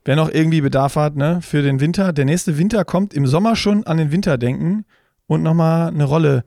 [0.06, 3.56] wer noch irgendwie Bedarf hat, ne, für den Winter, der nächste Winter kommt, im Sommer
[3.56, 4.86] schon an den Winter denken
[5.28, 6.44] und nochmal eine Rolle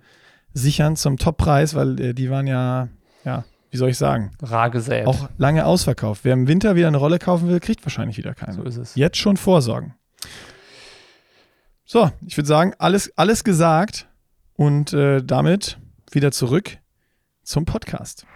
[0.53, 2.89] sichern zum Toppreis, weil äh, die waren ja,
[3.25, 5.07] ja, wie soll ich sagen, Rar gesät.
[5.07, 6.25] auch lange ausverkauft.
[6.25, 8.55] Wer im Winter wieder eine Rolle kaufen will, kriegt wahrscheinlich wieder keine.
[8.55, 8.95] so ist es.
[8.95, 9.95] Jetzt schon vorsorgen.
[11.85, 14.09] So, ich würde sagen, alles, alles gesagt
[14.55, 15.79] und äh, damit
[16.13, 16.79] wieder zurück
[17.43, 18.27] zum Podcast.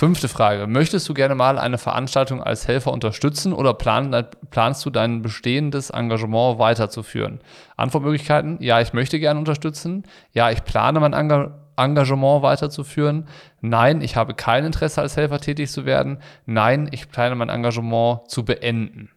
[0.00, 0.66] Fünfte Frage.
[0.66, 5.90] Möchtest du gerne mal eine Veranstaltung als Helfer unterstützen oder plan, planst du dein bestehendes
[5.90, 7.40] Engagement weiterzuführen?
[7.76, 8.56] Antwortmöglichkeiten.
[8.62, 10.04] Ja, ich möchte gerne unterstützen.
[10.32, 13.28] Ja, ich plane mein Enga Engagement weiterzuführen.
[13.60, 16.22] Nein, ich habe kein Interesse als Helfer tätig zu werden.
[16.46, 19.10] Nein, ich plane mein Engagement zu beenden.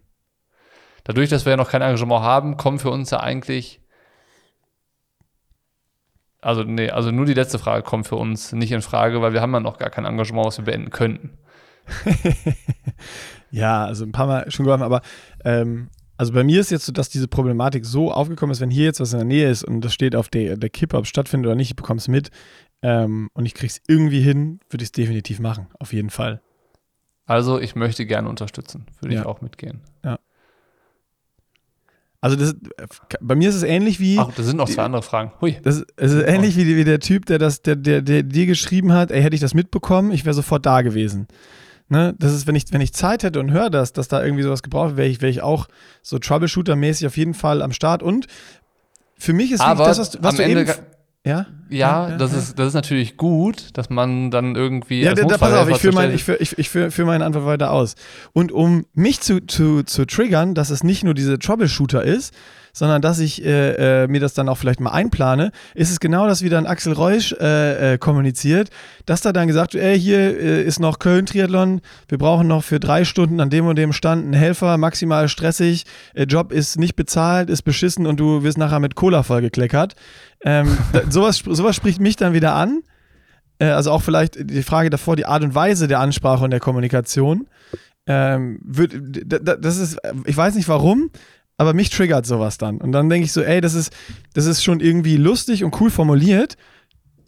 [1.06, 3.80] Dadurch, dass wir ja noch kein Engagement haben, kommen für uns ja eigentlich
[6.44, 9.42] also, nee, also nur die letzte Frage kommt für uns nicht in Frage, weil wir
[9.42, 11.38] haben ja noch gar kein Engagement, was wir beenden könnten.
[13.52, 15.02] Ja, also ein paar Mal schon geholfen, aber
[15.46, 18.86] ähm, also bei mir ist jetzt so, dass diese Problematik so aufgekommen ist, wenn hier
[18.86, 21.10] jetzt was in der Nähe ist und das steht auf der, der Kippe, ob es
[21.10, 22.32] stattfindet oder nicht, ich bekomme es mit
[22.82, 26.42] ähm, und ich krieg's irgendwie hin, würde ich es definitiv machen, auf jeden Fall.
[27.28, 29.22] Also ich möchte gerne unterstützen, würde Ja.
[29.22, 29.82] ich auch mitgehen.
[32.24, 32.56] Also das,
[33.20, 35.34] bei mir ist es ähnlich wie, Ach, da sind noch zwei andere Fragen.
[35.42, 35.58] Hui.
[35.62, 38.46] das ist, es ist ähnlich wie, wie der Typ, der das, der, der, der dir
[38.46, 41.28] geschrieben hat, ey, hätte ich das mitbekommen, ich wäre sofort da gewesen.
[41.90, 42.16] Ne?
[42.18, 44.64] Das ist, wenn ich, wenn ich Zeit hätte und höre das, dass da irgendwie sowas
[44.64, 45.68] gebraucht wäre ich, wäre ich auch
[46.02, 48.02] so Troubleshooter-mäßig auf jeden Fall am Start.
[48.02, 48.28] Und
[49.18, 50.72] für mich ist Aber das, was, du- was am du Ende, eben,
[51.26, 51.46] Ja?
[51.70, 52.38] Ja, ja, das, ja.
[52.38, 55.02] Ist, das ist natürlich gut, dass man dann irgendwie.
[55.02, 57.26] Ja, da, da, pass auf, ich führe mein, ich führ, ich, ich führ, führ meine
[57.26, 57.96] Antwort weiter aus.
[58.34, 62.34] Und um mich zu, zu, zu triggern, dass es nicht nur diese Troubleshooter ist,
[62.74, 66.28] sondern dass ich äh, äh, mir das dann auch vielleicht mal einplane, ist es genau
[66.28, 68.70] das, wie dann Axel Reusch äh, äh, kommuniziert,
[69.06, 72.80] dass da dann gesagt wird, ey, hier äh, ist noch Köln-Triathlon, wir brauchen noch für
[72.80, 76.96] drei Stunden an dem und dem Stand einen Helfer, maximal stressig, äh, Job ist nicht
[76.96, 79.94] bezahlt, ist beschissen und du wirst nachher mit Cola vollgekleckert.
[80.44, 80.78] Ähm,
[81.10, 82.82] sowas, sowas spricht mich dann wieder an.
[83.60, 86.60] Äh, also auch vielleicht die Frage davor, die Art und Weise der Ansprache und der
[86.60, 87.48] Kommunikation.
[88.06, 88.94] Ähm, wird,
[89.26, 91.10] das ist, ich weiß nicht warum,
[91.58, 92.80] aber mich triggert sowas dann.
[92.80, 93.94] Und dann denke ich so, ey, das ist,
[94.34, 96.58] das ist schon irgendwie lustig und cool formuliert.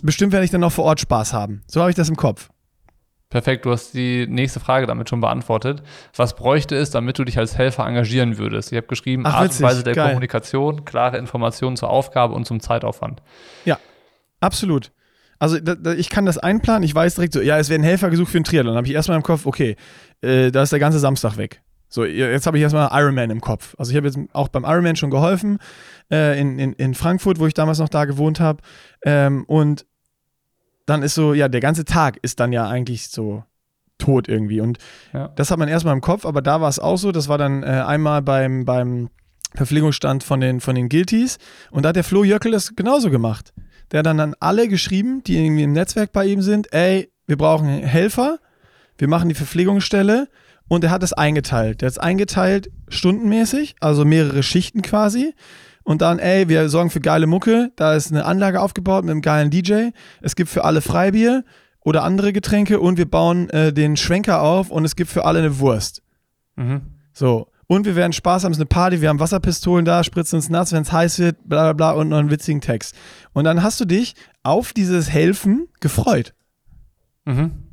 [0.02, 1.62] Bestimmt werde ich dann noch vor Ort Spaß haben.
[1.68, 2.50] So habe ich das im Kopf.
[3.30, 5.84] Perfekt, du hast die nächste Frage damit schon beantwortet.
[6.16, 8.72] Was bräuchte es, damit du dich als Helfer engagieren würdest?
[8.72, 10.10] Ich habe geschrieben, Ach, Art und Weise der geil.
[10.10, 13.22] Kommunikation, klare Informationen zur Aufgabe und zum Zeitaufwand.
[14.40, 14.92] Absolut.
[15.40, 18.10] Also da, da, ich kann das einplanen, ich weiß direkt so, ja, es werden Helfer
[18.10, 18.74] gesucht für den Triathlon.
[18.74, 19.76] Dann habe ich erstmal im Kopf, okay,
[20.22, 21.62] äh, da ist der ganze Samstag weg.
[21.88, 23.76] So, jetzt habe ich erstmal Ironman im Kopf.
[23.78, 25.60] Also ich habe jetzt auch beim Ironman schon geholfen,
[26.12, 28.62] äh, in, in, in Frankfurt, wo ich damals noch da gewohnt habe.
[29.04, 29.86] Ähm, und
[30.86, 33.44] dann ist so, ja, der ganze Tag ist dann ja eigentlich so
[33.98, 34.62] tot irgendwie.
[34.62, 34.78] Und
[35.14, 35.30] Ja.
[35.30, 37.64] das hat man erstmal im Kopf, aber da war es auch so, das war dann
[37.64, 39.10] äh, einmal beim, beim
[39.54, 41.38] Verpflegungsstand von den, von den Guilties
[41.72, 43.54] und da hat der Flo Jöckel das genauso gemacht.
[43.92, 47.38] Der hat dann an alle geschrieben, die irgendwie im Netzwerk bei ihm sind, ey, wir
[47.38, 48.40] brauchen Helfer,
[48.98, 50.28] wir machen die Verpflegungsstelle
[50.68, 51.82] und er hat es eingeteilt.
[51.82, 55.34] Der hat es eingeteilt stundenmäßig, also mehrere Schichten quasi.
[55.86, 57.72] Und dann, ey, wir sorgen für geile Mucke.
[57.76, 59.90] Da ist eine Anlage aufgebaut mit einem geilen DJ.
[60.20, 61.46] Es gibt für alle Freibier
[61.80, 65.40] oder andere Getränke und wir bauen äh, den Schwenker auf und es gibt für alle
[65.40, 66.02] eine Wurst.
[66.56, 66.82] Mhm.
[67.14, 67.48] So.
[67.68, 70.50] Und wir werden Spaß haben, es ist eine Party, wir haben Wasserpistolen da, spritzen uns
[70.50, 72.96] nass, wenn es heiß wird, bla bla bla und noch einen witzigen Text.
[73.34, 76.34] Und dann hast du dich auf dieses Helfen gefreut.
[77.26, 77.65] Mhm.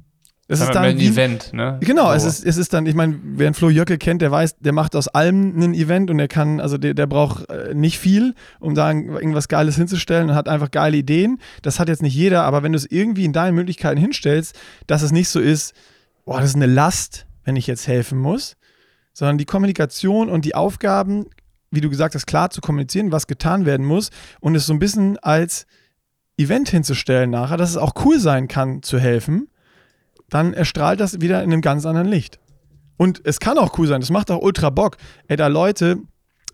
[0.52, 1.78] Das Das ist dann ein wie, Event, ne?
[1.80, 2.14] Genau, So.
[2.14, 4.72] es, ist, es ist dann, ich meine, wer einen Flo Jöckel kennt, der weiß, der
[4.72, 8.34] macht aus allem ein Event und der kann, also der, der braucht äh, nicht viel,
[8.60, 11.38] um da irgendwas Geiles hinzustellen und hat einfach geile Ideen.
[11.62, 15.02] Das hat jetzt nicht jeder, aber wenn du es irgendwie in deinen Möglichkeiten hinstellst, dass
[15.02, 15.72] es nicht so ist,
[16.24, 18.56] boah, das ist eine Last, wenn ich jetzt helfen muss,
[19.14, 21.26] sondern die Kommunikation und die Aufgaben,
[21.70, 24.78] wie du gesagt hast, klar zu kommunizieren, was getan werden muss und es so ein
[24.78, 25.66] bisschen als
[26.36, 29.48] Event hinzustellen nachher, dass es auch cool sein kann zu helfen,
[30.32, 32.38] dann erstrahlt das wieder in einem ganz anderen Licht.
[32.96, 34.96] Und es kann auch cool sein, das macht auch ultra Bock.
[35.28, 35.98] Ey, da Leute,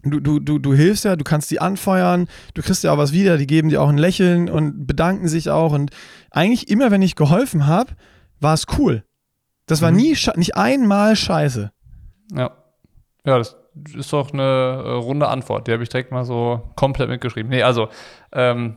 [0.02, 3.12] du, du, du, du hilfst ja, du kannst die anfeuern, du kriegst ja auch was
[3.12, 5.72] wieder, die geben dir auch ein Lächeln und bedanken sich auch.
[5.72, 5.90] Und
[6.30, 7.92] eigentlich immer, wenn ich geholfen habe,
[8.40, 9.04] war es cool.
[9.66, 9.96] Das war Mhm.
[9.98, 11.70] nie, nicht einmal scheiße.
[12.34, 12.50] Ja.
[13.24, 13.56] Ja, das
[13.94, 15.66] ist doch eine äh, runde Antwort.
[15.68, 17.50] Die habe ich direkt mal so komplett mitgeschrieben.
[17.50, 17.88] Nee, also
[18.32, 18.76] ähm,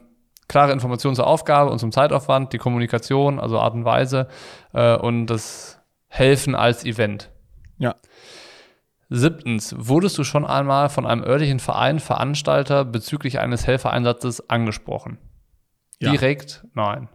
[0.52, 4.28] klare Informationen zur Aufgabe und zum Zeitaufwand, die Kommunikation, also Art und Weise
[4.74, 7.32] äh, und das Helfen als Event.
[7.78, 7.96] Ja.
[9.10, 15.20] Siebtens, wurdest du schon einmal von einem örtlichen Verein, Veranstalter bezüglich eines Helfereinsatzes angesprochen?
[16.00, 16.12] Ja.
[16.12, 16.66] Direkt?
[16.74, 17.08] Nein.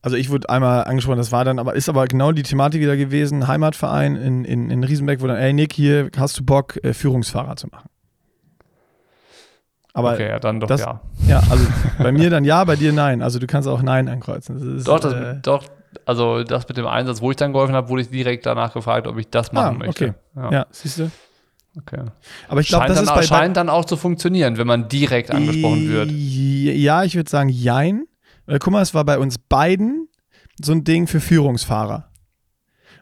[0.00, 2.96] Also ich wurde einmal angesprochen, das war dann, aber ist aber genau die Thematik wieder
[2.96, 6.94] gewesen, Heimatverein in, in, in Riesenbeck, wo dann, ey Nick, hier hast du Bock, äh,
[6.94, 7.90] Führungsfahrer zu machen.
[9.96, 11.00] Aber okay, ja, dann doch das- ja.
[11.26, 11.66] ja, also
[11.98, 13.22] bei mir dann ja, bei dir nein.
[13.22, 14.76] Also du kannst auch Nein ankreuzen.
[14.78, 15.64] Ist, Doch, das, äh, doch,
[16.04, 19.06] also das mit dem Einsatz, wo ich dann geholfen habe, wurde ich direkt danach gefragt,
[19.06, 20.08] ob ich das ah, machen möchte.
[20.08, 20.14] okay.
[20.36, 21.10] Ja, Ja, siehst du?
[21.78, 22.00] okay.
[22.48, 25.30] Aber ich glaube, das dann ist bei, scheint dann auch zu funktionieren, wenn man direkt
[25.30, 26.10] angesprochen wird.
[26.10, 28.04] Ja, ich würde sagen Jein.
[28.46, 30.08] Weil guck mal, es war bei uns beiden
[30.62, 32.08] so ein Ding für Führungsfahrer.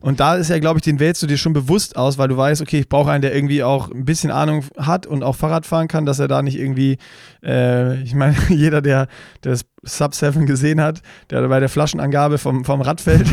[0.02, 2.36] Und da ist ja, glaube ich, den wählst du dir schon bewusst aus, weil du
[2.36, 5.64] weißt, okay, ich brauche einen, der irgendwie auch ein bisschen Ahnung hat und auch Fahrrad
[5.64, 6.98] fahren kann, dass er da nicht irgendwie,
[7.42, 9.06] äh, ich meine, jeder, der,
[9.40, 13.26] das Sub 7 gesehen hat, der bei der Flaschenangabe vom, vom Radfeld,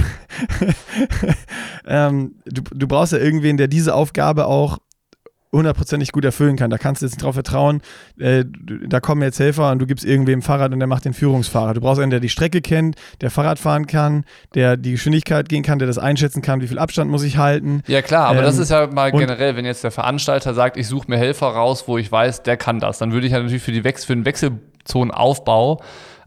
[1.87, 4.77] ähm, du, du brauchst ja irgendwen, der diese Aufgabe auch
[5.51, 6.69] hundertprozentig gut erfüllen kann.
[6.69, 7.81] Da kannst du jetzt nicht drauf vertrauen,
[8.19, 8.45] äh,
[8.87, 11.73] da kommen jetzt Helfer und du gibst irgendwem Fahrrad und der macht den Führungsfahrer.
[11.73, 15.63] Du brauchst einen, der die Strecke kennt, der Fahrrad fahren kann, der die Geschwindigkeit gehen
[15.63, 17.81] kann, der das einschätzen kann, wie viel Abstand muss ich halten.
[17.87, 20.87] Ja klar, aber Ähm, das ist ja mal generell, wenn jetzt der Veranstalter sagt, ich
[20.87, 23.63] suche mir Helfer raus, wo ich weiß, der kann das, dann würde ich ja natürlich
[23.63, 25.81] für, die Wechsel, für den Wechselzonenaufbau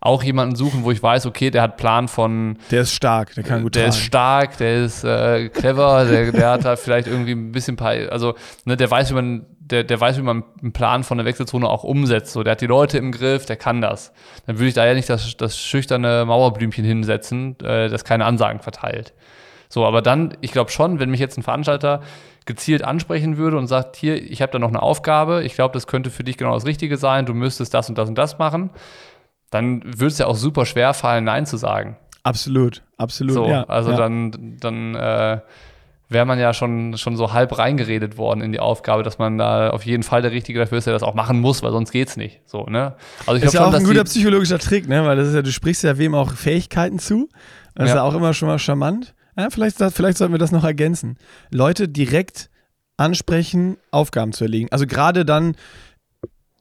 [0.05, 3.45] auch jemanden suchen, wo ich weiß, okay, der hat Plan von, Der ist stark, der
[3.45, 3.91] kann gut der tragen.
[3.97, 7.93] ist stark, der ist äh, clever, der, der hat da vielleicht irgendwie ein bisschen paar,
[8.11, 8.35] also
[8.65, 11.69] ne, der weiß, wie man, der, der weiß, wie man einen Plan von der Wechselzone
[11.69, 12.33] auch umsetzt.
[12.33, 14.13] So, der hat die Leute im Griff, der kann das.
[14.47, 18.61] Dann würde ich da ja nicht das, das schüchterne Mauerblümchen hinsetzen, äh, das keine Ansagen
[18.61, 19.15] verteilt.
[19.69, 22.01] So, aber dann, ich glaube schon, wenn mich jetzt ein Veranstalter
[22.45, 25.87] gezielt ansprechen würde und sagt, hier, ich habe da noch eine Aufgabe, ich glaube, das
[25.87, 28.71] könnte für dich genau das Richtige sein, du müsstest das und das und das machen,
[29.53, 31.97] dann würde es ja auch super schwer fallen, Nein zu sagen.
[32.25, 33.35] Absolut, absolut.
[33.35, 33.97] So, ja, also ja.
[33.97, 35.41] dann, dann äh,
[36.09, 39.71] wäre man ja schon, schon so halb reingeredet worden in die Aufgabe, dass man da
[39.71, 42.17] auf jeden Fall der Richtige dafür ist, der das auch machen muss, weil sonst geht's
[42.17, 42.41] nicht.
[42.47, 42.95] So, ne?
[43.27, 45.05] Also ich ist ja glaube auch schon, ein guter psychologischer Trick, ne?
[45.05, 47.29] Weil das ist ja, du sprichst ja wem auch Fähigkeiten zu.
[47.75, 47.97] Das ist Ja.
[47.97, 49.15] ja auch immer schon mal charmant.
[49.37, 51.17] Ja, vielleicht, vielleicht sollten wir das noch ergänzen.
[51.51, 52.51] Leute direkt
[52.99, 54.69] ansprechen, Aufgaben zu erlegen.
[54.71, 55.57] Also gerade dann,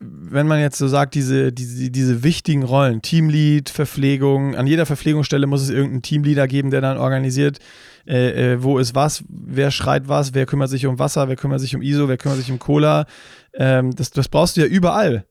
[0.01, 5.45] wenn man jetzt so sagt, diese, diese, diese wichtigen Rollen, Teamlead, Verpflegung, an jeder Verpflegungsstelle
[5.45, 7.59] muss es irgendeinen Teamleader geben, der dann organisiert,
[8.07, 11.59] äh, äh, wo ist was, wer schreit was, wer kümmert sich um Wasser, wer kümmert
[11.59, 13.05] sich um ISO, wer kümmert sich um Cola.
[13.53, 15.25] Ähm, das, das brauchst du ja überall.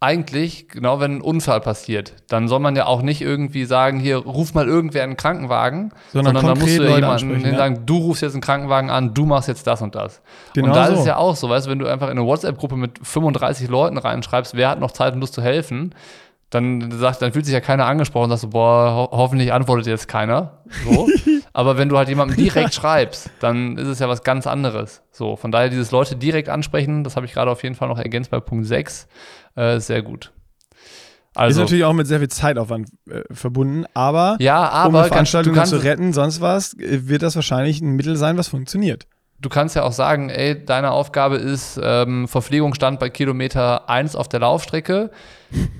[0.00, 4.18] Eigentlich, genau wenn ein Unfall passiert, dann soll man ja auch nicht irgendwie sagen, hier,
[4.18, 7.56] ruf mal irgendwer einen Krankenwagen, Sondern sondern, dann musst du ja jemanden ja.
[7.56, 10.22] sagen, du rufst jetzt einen Krankenwagen an, du machst jetzt das und das.
[10.54, 10.92] Genau und da so.
[10.92, 13.68] ist es ja auch so, weißt du, wenn du einfach in eine WhatsApp-Gruppe mit 35
[13.68, 15.94] Leuten reinschreibst, wer hat noch Zeit und Lust zu helfen,
[16.50, 19.86] dann sagt, dann fühlt sich ja keiner angesprochen und sagst so, boah, ho hoffentlich antwortet
[19.86, 20.62] jetzt keiner.
[20.84, 21.08] So.
[21.52, 25.02] Aber wenn du halt jemandem direkt schreibst, dann ist es ja was ganz anderes.
[25.10, 27.98] So, von daher dieses Leute direkt ansprechen, das habe ich gerade auf jeden Fall noch
[27.98, 29.08] ergänzt bei Punkt 6,
[29.58, 30.26] äh, ist sehr gut.
[30.26, 34.92] ist Also, natürlich auch mit sehr viel Zeitaufwand äh, verbunden, aber ja, um eine aber
[34.92, 38.36] ganz, du, Veranstaltung kannst, zu retten, sonst was, äh, wird das wahrscheinlich ein Mittel sein,
[38.36, 39.06] was funktioniert.
[39.40, 44.28] Du kannst ja auch sagen, ey, deine Aufgabe ist ähm, Verpflegungsstand bei Kilometer 1 auf
[44.28, 45.10] der Laufstrecke.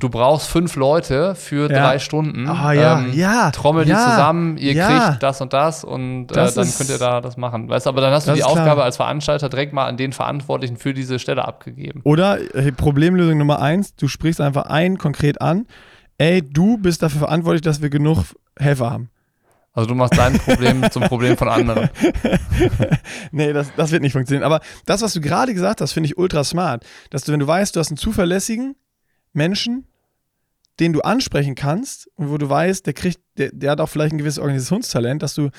[0.00, 1.80] Du brauchst fünf Leute für Ja.
[1.82, 2.48] drei Stunden.
[2.48, 5.09] Ah, ja, Ähm, ja, Trommel die ja, zusammen, ihr ja.
[5.09, 7.68] kriegt das und das und äh, Das dann könnt ihr da das machen.
[7.68, 8.56] Weißt du, aber dann hast du die ist klar.
[8.59, 12.00] Aufgabe als Veranstalter direkt mal an den Verantwortlichen für diese Stelle abgegeben.
[12.04, 15.66] Oder äh, Problemlösung Nummer eins, du sprichst einfach einen konkret an.
[16.16, 18.24] Ey, du bist dafür verantwortlich, dass wir genug
[18.59, 19.11] Helfer haben.
[19.78, 21.88] Also du machst dein Problem zum Problem von anderen.
[23.30, 24.42] Nee, das, das wird nicht funktionieren.
[24.42, 26.84] Aber das, was du gerade gesagt hast, finde ich ultra smart.
[27.10, 28.74] Dass du, wenn du weißt, du hast einen zuverlässigen
[29.32, 29.86] Menschen,
[30.80, 34.12] den du ansprechen kannst und wo du weißt, der kriegt, der, der hat auch vielleicht
[34.14, 35.50] ein gewisses Organisationstalent, dass du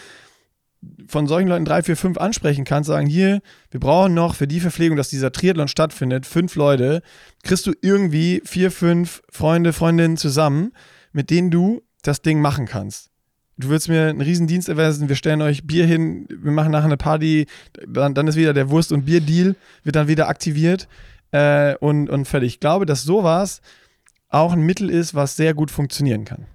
[1.07, 3.39] von solchen Leuten drei, vier, fünf ansprechen kannst, sagen, hier,
[3.71, 7.01] wir brauchen noch für die Verpflegung, dass dieser Triathlon stattfindet, fünf Leute,
[7.43, 10.73] kriegst du irgendwie vier, fünf Freunde, Freundinnen zusammen,
[11.13, 13.08] mit denen du das Ding machen kannst.
[13.59, 16.85] Du würdest mir einen riesen Dienst erweisen, wir stellen euch Bier hin, wir machen nachher
[16.85, 17.45] eine Party,
[17.85, 20.87] dann, dann ist wieder der Wurst- und Bier-Deal, wird dann wieder aktiviert
[21.31, 22.53] äh, und, und fertig.
[22.53, 23.59] Ich glaube, dass sowas
[24.29, 26.45] auch ein Mittel ist, was sehr gut funktionieren kann.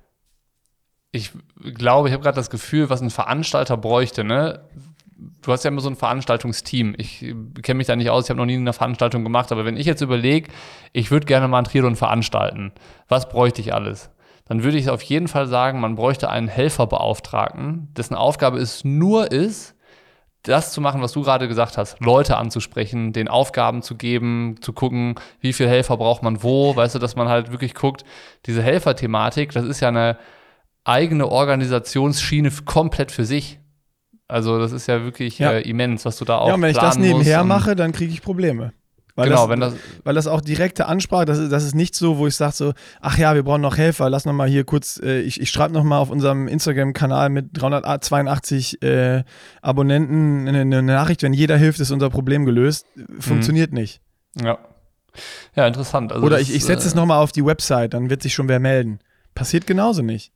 [1.12, 1.32] Ich
[1.74, 4.64] glaube, ich habe gerade das Gefühl, was ein Veranstalter bräuchte, ne?
[5.42, 6.94] Du hast ja immer so ein Veranstaltungsteam.
[6.96, 7.20] Ich
[7.62, 9.84] kenne mich da nicht aus, ich habe noch nie eine Veranstaltung gemacht, aber wenn ich
[9.84, 10.50] jetzt überlege,
[10.94, 12.72] ich würde gerne mal ein Triathlon veranstalten,
[13.08, 14.10] was bräuchte ich alles?
[14.46, 19.32] Dann würde ich auf jeden Fall sagen, man bräuchte einen Helferbeauftragten, dessen Aufgabe es nur
[19.32, 19.74] ist,
[20.42, 24.74] das zu machen, was du gerade gesagt hast, Leute anzusprechen, den Aufgaben zu geben, zu
[24.74, 28.04] gucken, wie viel Helfer braucht man wo, weißt du, dass man halt wirklich guckt,
[28.44, 30.18] diese Helferthematik, das ist ja eine
[30.84, 33.58] eigene Organisationsschiene komplett für sich.
[34.28, 35.52] Also das ist ja wirklich Ja.
[35.52, 38.12] Äh, immens, was du da auch ja, und wenn ich das nebenher mache, dann kriege
[38.12, 38.74] ich Probleme.
[39.16, 41.94] Weil genau, das, wenn das weil das auch direkte Ansprache, das ist, das ist nicht
[41.94, 44.64] so, wo ich sage so, ach ja, wir brauchen noch Helfer, lass noch mal hier
[44.64, 49.22] kurz, äh, ich, ich schreibe noch mal auf unserem Instagram-Kanal mit 382 äh,
[49.62, 52.86] Abonnenten eine, eine Nachricht, wenn jeder hilft, ist unser Problem gelöst.
[53.20, 54.00] Funktioniert nicht.
[54.40, 54.58] ja.
[55.54, 56.12] Ja, interessant.
[56.12, 58.20] Also Oder das, ich, ich setze äh, es noch mal auf die Website, dann wird
[58.20, 58.98] sich schon wer melden.
[59.36, 60.32] Passiert genauso nicht.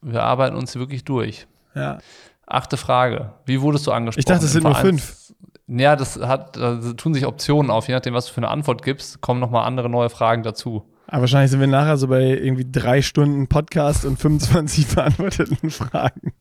[0.00, 1.46] Wir arbeiten uns wirklich durch.
[1.74, 1.98] Ja.
[2.46, 3.34] Achte Frage.
[3.44, 4.20] Wie wurdest du angesprochen?
[4.20, 5.34] Ich dachte, es sind nur Vereins-
[5.72, 7.86] Ja, das hat, da tun sich Optionen auf.
[7.86, 10.84] Je nachdem, was du für eine Antwort gibst, kommen nochmal andere neue Fragen dazu.
[11.06, 16.32] Aber wahrscheinlich sind wir nachher so bei irgendwie drei Stunden Podcast und 25 beantworteten Fragen.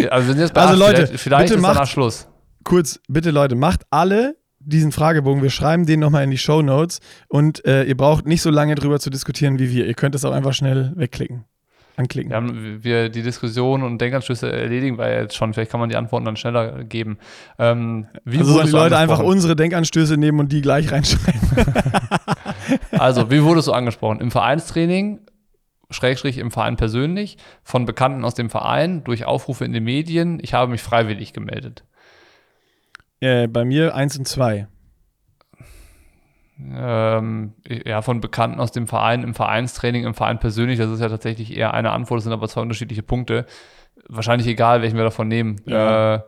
[0.00, 0.76] Ja, Also, Also, acht.
[0.78, 2.28] Leute, vielleicht, vielleicht bitte ist macht- Schluss.
[2.64, 5.42] kurz, bitte Leute, macht alle diesen Fragebogen.
[5.42, 8.74] Wir schreiben den nochmal in die Show Notes und äh, ihr braucht nicht so lange
[8.74, 9.86] drüber zu diskutieren wie wir.
[9.86, 11.44] Ihr könnt es auch einfach schnell wegklicken.
[11.96, 12.30] Anklicken.
[12.30, 15.54] Wir haben wir die Diskussion und Denkanstöße erledigen wir jetzt schon.
[15.54, 17.18] Vielleicht kann man die Antworten dann schneller geben.
[17.58, 21.40] Ähm, wie also sollen die Leute einfach unsere Denkanstöße nehmen und die gleich reinschreiben.
[22.90, 24.20] Also, wie wurdest du angesprochen?
[24.20, 25.20] Im Vereinstraining,
[25.90, 30.40] Schrägstrich im Verein persönlich, von Bekannten aus dem Verein, durch Aufrufe in den Medien.
[30.42, 31.84] Ich habe mich freiwillig gemeldet.
[33.20, 34.66] äh, bei mir eins und zwei.
[36.58, 37.52] Ähm,
[37.84, 41.54] ja, von Bekannten aus dem Verein, im Vereinstraining, im Verein persönlich, das ist ja tatsächlich
[41.54, 43.44] eher eine Antwort, das sind aber zwei unterschiedliche Punkte.
[44.08, 45.60] Wahrscheinlich egal, welchen wir davon nehmen.
[45.66, 46.14] Ja.
[46.14, 46.22] Äh,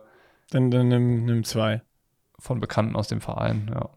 [0.51, 1.81] Dann, dann nimm, nimm zwei.
[2.37, 3.89] von Bekannten aus dem Verein, ja.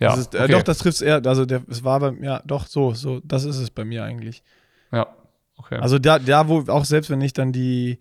[0.00, 0.52] Ja, das ist, äh, okay.
[0.52, 1.20] Doch, das trifft es eher.
[1.26, 4.42] Also der, es war bei ja, doch so, so, das ist es bei mir eigentlich.
[4.92, 5.08] ja,
[5.56, 5.76] okay.
[5.76, 7.98] Also da, da, wo auch selbst wenn ich dann die,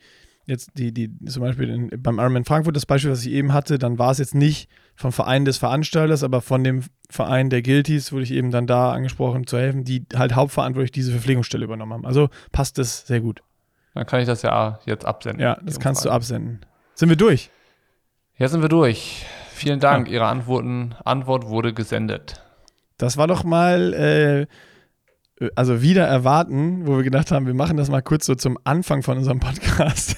[0.47, 3.77] jetzt die, die, zum Beispiel in, beim Ironman Frankfurt das Beispiel, was ich eben hatte,
[3.77, 8.11] dann war es jetzt nicht vom Verein des Veranstalters, aber von dem Verein der Guilties
[8.11, 12.05] wurde ich eben dann da angesprochen zu helfen, die halt hauptverantwortlich diese Verpflegungsstelle übernommen haben.
[12.05, 13.43] Also passt das sehr gut.
[13.93, 15.41] Dann kann ich das ja jetzt absenden.
[15.41, 16.11] Ja, das kannst Fall.
[16.11, 16.61] du absenden.
[16.95, 17.51] Sind wir durch?
[18.37, 19.25] Jetzt sind wir durch.
[19.51, 20.07] Vielen Dank.
[20.07, 20.13] Ja.
[20.13, 22.41] Ihre Antworten, Antwort wurde gesendet.
[22.97, 24.47] Das war doch mal äh,
[25.55, 29.03] also wieder erwarten, wo wir gedacht haben, wir machen das mal kurz so zum Anfang
[29.03, 30.17] von unserem Podcast.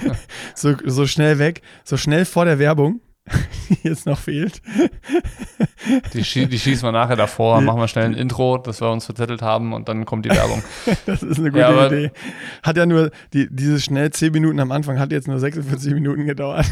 [0.54, 3.00] so, so schnell weg, so schnell vor der Werbung,
[3.68, 4.62] die jetzt noch fehlt.
[6.14, 9.06] Die, schie die schießen wir nachher davor, machen wir schnell ein Intro, das wir uns
[9.06, 10.62] verzettelt haben und dann kommt die Werbung.
[11.06, 12.12] das ist eine gute ja, Idee.
[12.62, 16.26] Hat ja nur, die, diese schnell 10 Minuten am Anfang hat jetzt nur 46 Minuten
[16.26, 16.66] gedauert.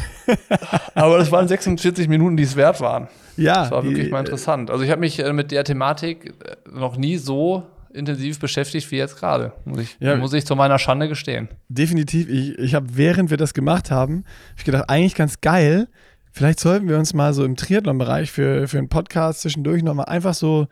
[0.94, 3.08] aber das waren 46 Minuten, die es wert waren.
[3.36, 3.62] Ja.
[3.62, 4.70] Das war die, wirklich mal interessant.
[4.70, 8.96] Also ich habe mich äh, mit der Thematik äh, noch nie so intensiv beschäftigt wie
[8.96, 9.52] jetzt gerade.
[9.64, 11.48] Muss ich, ja, muss ich zu meiner Schande gestehen.
[11.68, 12.28] Definitiv.
[12.28, 14.24] Ich, ich habe, während wir das gemacht haben,
[14.56, 15.88] ich gedacht, eigentlich ganz geil.
[16.32, 20.34] Vielleicht sollten wir uns mal so im Triathlon-Bereich für, für einen Podcast zwischendurch nochmal einfach
[20.34, 20.68] so,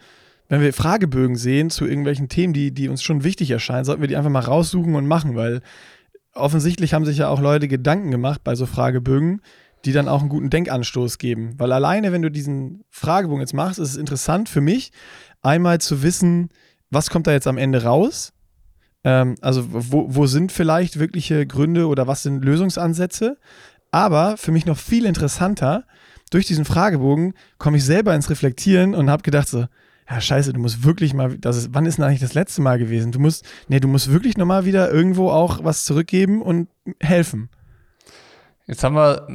[0.48, 4.08] wenn wir Fragebögen sehen zu irgendwelchen Themen, die, die uns schon wichtig erscheinen, sollten wir
[4.08, 5.60] die einfach mal raussuchen und machen, weil
[6.34, 9.40] offensichtlich haben sich ja auch Leute Gedanken gemacht bei so Fragebögen,
[9.84, 11.54] die dann auch einen guten Denkanstoß geben.
[11.58, 14.92] Weil alleine, wenn du diesen Fragebogen jetzt machst, ist es interessant für mich,
[15.42, 16.50] einmal zu wissen,
[16.90, 18.32] was kommt da jetzt am Ende raus?
[19.04, 23.38] Ähm, also wo, wo sind vielleicht wirkliche Gründe oder was sind Lösungsansätze?
[23.90, 25.84] Aber für mich noch viel interessanter,
[26.30, 29.66] durch diesen Fragebogen komme ich selber ins Reflektieren und habe gedacht so,
[30.08, 32.78] ja scheiße, du musst wirklich mal, das ist, wann ist denn eigentlich das letzte Mal
[32.78, 33.12] gewesen?
[33.12, 36.68] Du musst, nee, du musst wirklich nochmal wieder irgendwo auch was zurückgeben und
[37.00, 37.48] helfen.
[38.66, 39.28] Jetzt haben wir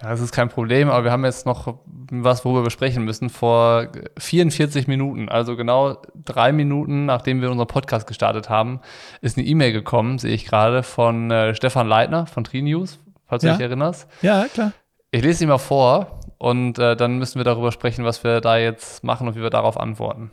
[0.00, 1.78] das ist kein Problem, aber wir haben jetzt noch
[2.10, 3.30] was, worüber wir sprechen müssen.
[3.30, 3.88] Vor
[4.18, 8.80] 44 Minuten, also genau drei Minuten, nachdem wir unseren Podcast gestartet haben,
[9.20, 13.52] ist eine E-Mail gekommen, sehe ich gerade, von äh, Stefan Leitner von TriNews, falls ja.
[13.52, 14.08] du dich erinnerst.
[14.22, 14.72] Ja, klar.
[15.10, 18.56] Ich lese sie mal vor und äh, dann müssen wir darüber sprechen, was wir da
[18.56, 20.30] jetzt machen und wie wir darauf antworten.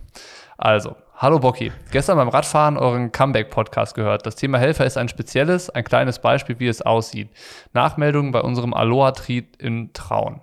[0.58, 1.72] Also, hallo Bocky.
[1.92, 4.26] Gestern beim Radfahren euren Comeback-Podcast gehört.
[4.26, 7.30] Das Thema Helfer ist ein spezielles, ein kleines Beispiel, wie es aussieht.
[7.74, 10.42] Nachmeldungen bei unserem Aloha-Tried in Traun.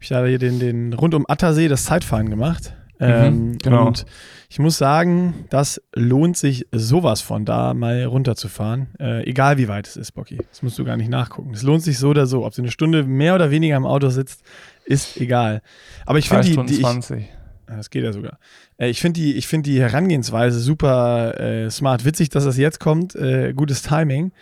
[0.01, 2.75] ich habe hier den, den rund um Attersee das Zeitfahren gemacht.
[2.99, 3.89] Mhm, ähm, genau.
[3.89, 4.07] Und
[4.49, 8.87] ich muss sagen, das lohnt sich sowas von da mal runterzufahren.
[8.99, 10.39] Äh, egal wie weit es ist, Bocky.
[10.49, 11.51] Das musst du gar nicht nachgucken.
[11.53, 12.47] Es lohnt sich so oder so.
[12.47, 14.43] Ob du eine Stunde mehr oder weniger im Auto sitzt,
[14.87, 15.61] ist egal.
[16.07, 17.29] Aber ich finde die, die ich,
[17.73, 17.79] 20.
[17.79, 18.39] Das geht ja sogar.
[18.79, 22.05] Äh, ich finde die, find die Herangehensweise super äh, smart.
[22.05, 23.14] Witzig, dass das jetzt kommt.
[23.14, 24.33] Äh, gutes Timing.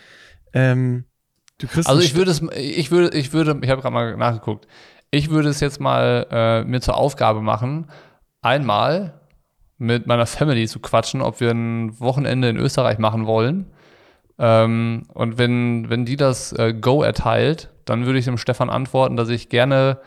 [0.52, 1.04] Ähm,
[1.58, 4.66] du kriegst also ich würde es, ich würde, ich würde, ich habe gerade mal nachgeguckt.
[5.10, 7.90] Ich würde es jetzt mal äh, mir zur Aufgabe machen,
[8.42, 9.20] einmal
[9.78, 13.66] mit meiner Family zu quatschen, ob wir ein Wochenende in Österreich machen wollen.
[14.38, 19.16] Ähm, und wenn, wenn die das äh, Go erteilt, dann würde ich dem Stefan antworten,
[19.16, 19.98] dass ich gerne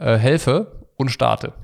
[0.00, 1.54] helfe und starte.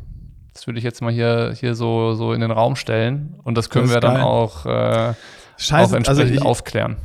[0.55, 3.35] Das würde ich jetzt mal hier, hier so, so in den Raum stellen.
[3.43, 4.15] Und das können das wir geil.
[4.15, 5.15] dann auch, äh,
[5.59, 6.97] Scheiße, auch entsprechend also ich, aufklären.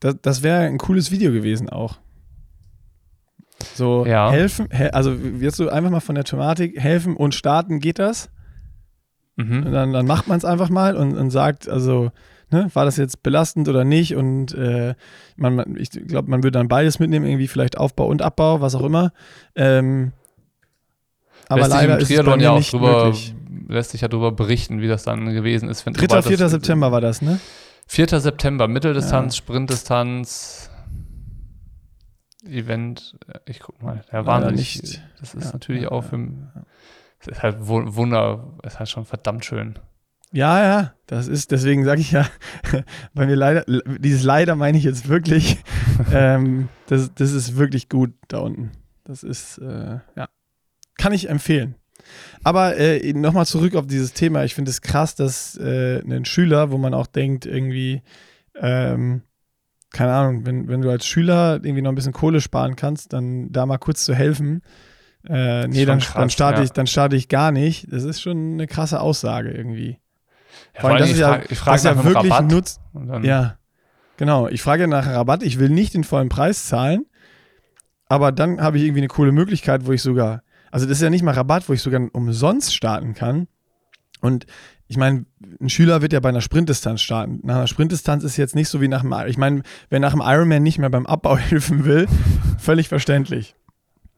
[0.00, 1.98] Das, das wäre ein cooles Video gewesen auch.
[3.74, 4.30] So Ja.
[4.30, 8.30] helfen, he also jetzt so einfach mal von der Thematik, helfen und starten, geht das?
[9.36, 9.72] Mhm.
[9.72, 12.12] Dann, dann macht man es einfach mal und, und sagt, also,
[12.50, 14.14] ne, war das jetzt belastend oder nicht?
[14.14, 14.94] Und äh,
[15.36, 18.74] man, man, ich glaube, man würde dann beides mitnehmen, irgendwie vielleicht Aufbau und Abbau, was
[18.76, 19.12] auch immer.
[19.56, 20.12] Ähm,
[21.48, 23.34] aber lässt sich leider im ist es bei Triathlon ja auch drüber, möglich.
[23.68, 25.84] lässt sich ja drüber berichten, wie das dann gewesen ist.
[25.86, 26.02] Wenn, 3.
[26.02, 26.36] sobald 4.
[26.36, 27.40] das- September war das, ne?
[27.86, 28.20] 4.
[28.20, 29.38] September, Mitteldistanz, Ja.
[29.38, 30.70] Sprintdistanz,
[32.46, 34.82] Event, äh, ich guck mal, ja, Leider wahnsinnig.
[34.82, 35.02] nicht.
[35.20, 36.18] Das ist Ja, natürlich ja, auch für,
[37.20, 39.78] es ist halt wu- Wunder, es ist halt schon verdammt schön.
[40.32, 42.26] Ja, ja, das ist, deswegen sage ich ja,
[43.14, 43.64] bei mir leider,
[43.98, 45.62] dieses leider meine ich jetzt wirklich,
[46.12, 48.72] ähm, das, das ist wirklich gut da unten.
[49.04, 50.28] Das ist, äh, ja,
[50.96, 51.76] kann ich empfehlen.
[52.42, 54.44] Aber äh, nochmal zurück auf dieses Thema.
[54.44, 58.02] Ich finde es krass, dass äh, ein Schüler, wo man auch denkt, irgendwie,
[58.60, 59.22] ähm,
[59.92, 63.50] keine Ahnung, wenn, wenn du als Schüler irgendwie noch ein bisschen Kohle sparen kannst, dann
[63.50, 64.62] da mal kurz zu helfen.
[65.26, 66.64] Äh, nee, dann, krass, dann, starte ja.
[66.64, 67.90] ich, dann starte ich gar nicht.
[67.90, 69.98] Das ist schon eine krasse Aussage irgendwie.
[70.74, 72.32] Ja, Vor allem, das ich ist ja, frage ich frag das ja nach einem wirklich
[72.32, 72.80] Rabatt nutzt.
[73.22, 73.58] Ja,
[74.18, 74.48] genau.
[74.48, 75.42] Ich frage nach Rabatt.
[75.42, 77.06] Ich will nicht den vollen Preis zahlen,
[78.06, 80.42] aber dann habe ich irgendwie eine coole Möglichkeit, wo ich sogar,
[80.74, 83.46] also das ist ja nicht mal Rabatt, wo ich sogar umsonst starten kann.
[84.20, 84.44] Und
[84.88, 85.24] ich meine,
[85.60, 87.40] ein Schüler wird ja bei einer Sprintdistanz starten.
[87.44, 90.20] Nach einer Sprintdistanz ist jetzt nicht so wie nach einem, ich meine, wer nach dem
[90.24, 92.08] Ironman nicht mehr beim Abbau helfen will,
[92.58, 93.54] völlig verständlich.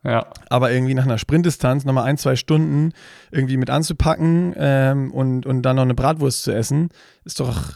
[0.02, 0.26] ja.
[0.48, 2.92] Aber irgendwie nach einer Sprintdistanz nochmal ein, zwei Stunden
[3.30, 6.88] irgendwie mit anzupacken ähm, und, und dann noch eine Bratwurst zu essen,
[7.24, 7.74] ist doch,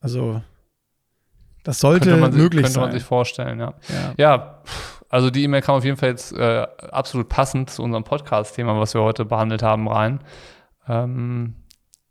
[0.00, 0.42] also,
[1.64, 2.98] das sollte könnte man, sich- möglich könnte man sein.
[3.00, 3.74] sich vorstellen, ja.
[3.88, 4.14] ja.
[4.16, 8.02] Ja, pff, also die E-Mail kam auf jeden Fall jetzt äh, absolut passend zu unserem
[8.02, 10.20] Podcast-Thema, was wir heute behandelt haben, rein.
[10.88, 11.54] Ähm,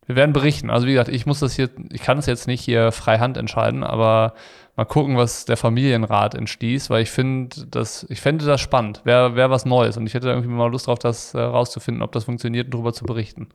[0.06, 0.70] wir werden berichten.
[0.70, 3.84] Also wie gesagt, ich muss das hier, ich kann es jetzt nicht hier freihand entscheiden,
[3.84, 4.36] aber
[4.76, 9.02] mal gucken, was der Familienrat entschließt, weil ich finde das, ich fände das spannend.
[9.04, 12.12] Wäre wär was Neues und ich hätte irgendwie mal Lust drauf, das äh, rauszufinden, ob
[12.12, 13.49] das funktioniert und darüber zu berichten.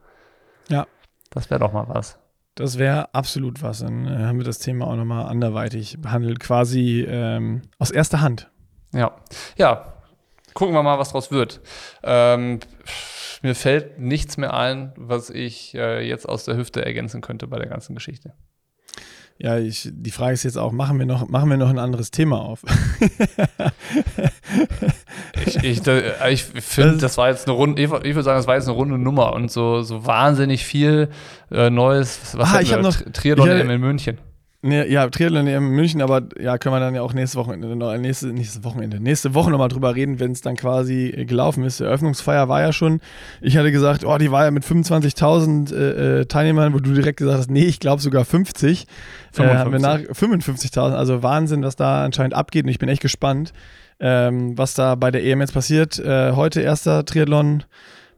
[0.69, 0.89] Ja.
[1.31, 2.19] Das wäre doch mal was.
[2.57, 3.79] Das wäre absolut was.
[3.79, 8.51] Dann äh, haben wir das Thema auch nochmal anderweitig behandelt, quasi ähm, aus erster Hand.
[8.97, 9.13] Ja.
[9.57, 9.93] Ja.
[10.55, 11.61] Gucken wir mal, was draus wird.
[12.03, 12.61] Ähm,
[13.43, 17.59] mir fällt nichts mehr ein, was ich äh, jetzt aus der Hüfte ergänzen könnte bei
[17.59, 18.33] der ganzen Geschichte.
[19.39, 22.11] Ja, ich, die Frage ist jetzt auch, machen wir noch, machen wir noch ein anderes
[22.11, 22.63] Thema auf?
[25.47, 28.55] Ich, ich, da- ich finde, das war jetzt eine runde, ich würde sagen, das war
[28.55, 31.11] jetzt eine runde Nummer und so, so wahnsinnig viel
[31.51, 32.37] äh, Neues.
[32.37, 32.83] Was Ah, ich hab wir?
[32.89, 34.19] noch- Tri- Triathlon ich hatte- in München.
[34.67, 37.97] Nee, ja, Triathlon in München, aber ja, können wir dann ja auch nächste Wochenende, noch-
[37.97, 41.79] nächste, nächste Wochenende, nächste Woche nochmal drüber reden, wenn es dann quasi äh, gelaufen ist.
[41.81, 43.01] Die Eröffnungsfeier war ja schon,
[43.41, 47.19] ich hatte gesagt, oh, die war ja mit 25.000 äh, äh, Teilnehmern, wo du direkt
[47.19, 48.87] gesagt hast, nee, ich glaube sogar 50.
[49.39, 53.03] Äh, haben wir nach 55.000, also Wahnsinn, was da anscheinend abgeht und ich bin echt
[53.03, 53.53] gespannt,
[54.01, 55.99] ähm, was da bei der EM jetzt passiert.
[55.99, 57.63] Äh, heute erster Triathlon,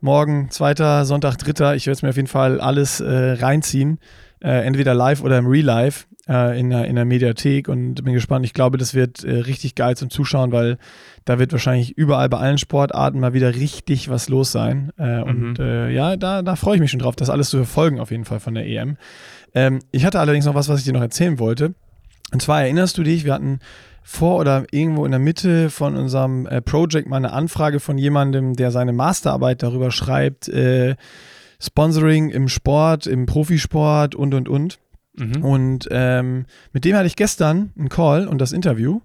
[0.00, 1.74] morgen zweiter, Sonntag dritter.
[1.74, 3.98] Ich werde es mir auf jeden Fall alles äh, reinziehen,
[4.40, 8.12] äh, entweder live oder im Real Life äh, in, der, in der Mediathek und bin
[8.14, 8.44] gespannt.
[8.44, 10.78] Ich glaube, das wird äh, richtig geil zum Zuschauen, weil
[11.24, 14.90] da wird wahrscheinlich überall bei allen Sportarten mal wieder richtig was los sein.
[14.98, 15.64] Äh, Und Mhm.
[15.64, 18.24] äh, ja, da, da freue ich mich schon drauf, das alles zu verfolgen auf jeden
[18.24, 18.96] Fall von der EM.
[19.54, 21.74] Ähm, ich hatte allerdings noch was, was ich dir noch erzählen wollte.
[22.32, 23.60] Und zwar erinnerst du dich, wir hatten
[24.02, 28.54] vor oder irgendwo in der Mitte von unserem äh, Project mal eine Anfrage von jemandem,
[28.54, 30.96] der seine Masterarbeit darüber schreibt, äh,
[31.60, 34.78] Sponsoring im Sport, im Profisport und und und.
[35.18, 35.44] Mhm.
[35.44, 39.00] Und ähm, mit dem hatte ich gestern einen Call und das Interview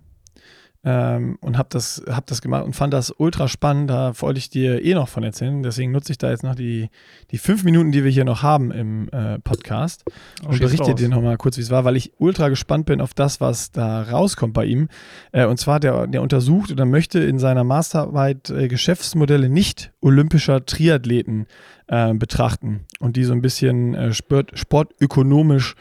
[0.86, 3.90] ähm, und habe das, hab das gemacht und fand das ultra spannend.
[3.90, 5.64] Da wollte ich dir eh noch von erzählen.
[5.64, 6.90] Deswegen nutze ich da jetzt noch die,
[7.32, 10.04] die fünf Minuten, die wir hier noch haben im äh, Podcast
[10.46, 11.00] und Schieß berichte los.
[11.00, 14.04] dir nochmal kurz, wie es war, weil ich ultra gespannt bin auf das, was da
[14.04, 14.90] rauskommt bei ihm.
[15.32, 20.66] Äh, und zwar, der, der untersucht oder möchte in seiner Masterarbeit äh, Geschäftsmodelle nicht olympischer
[20.66, 21.48] Triathleten
[21.88, 25.76] äh, betrachten und die so ein bisschen äh, sport, sportökonomisch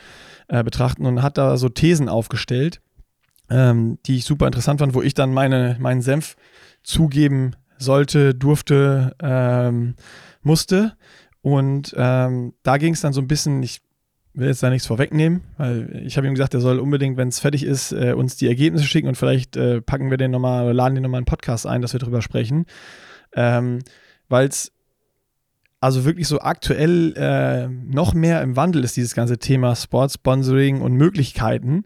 [0.48, 2.80] äh, betrachten und hat da so Thesen aufgestellt,
[3.52, 6.36] ähm, die ich super interessant fand, wo ich dann meine, meinen Senf
[6.82, 9.94] zugeben sollte, durfte, ähm,
[10.42, 10.96] musste.
[11.42, 13.80] Und ähm, da ging es dann so ein bisschen, ich
[14.32, 17.40] will jetzt da nichts vorwegnehmen, weil ich habe ihm gesagt, er soll unbedingt, wenn es
[17.40, 20.72] fertig ist, äh, uns die Ergebnisse schicken und vielleicht äh, packen wir den nochmal oder
[20.72, 22.64] laden den nochmal in einen Podcast ein, dass wir drüber sprechen.
[23.34, 23.80] Ähm,
[24.28, 24.72] weil es
[25.80, 30.80] also wirklich so aktuell äh, noch mehr im Wandel ist, dieses ganze Thema Sport, Sponsoring
[30.80, 31.84] und Möglichkeiten.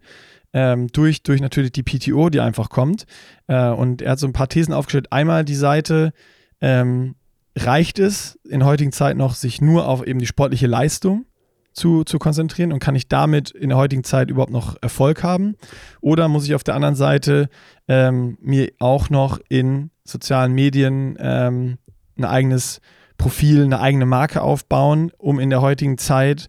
[0.58, 3.04] Ähm, durch, durch natürlich die PTO, die einfach kommt.
[3.46, 5.12] Äh, und er hat so ein paar Thesen aufgestellt.
[5.12, 6.14] Einmal die Seite,
[6.62, 7.14] ähm,
[7.56, 11.26] reicht es in heutigen Zeit noch, sich nur auf eben die sportliche Leistung
[11.72, 15.56] zu, zu konzentrieren und kann ich damit in der heutigen Zeit überhaupt noch Erfolg haben?
[16.00, 17.48] Oder muss ich auf der anderen Seite
[17.86, 21.78] ähm, mir auch noch in sozialen Medien ähm,
[22.16, 22.80] ein eigenes
[23.18, 26.48] Profil, eine eigene Marke aufbauen, um in der heutigen Zeit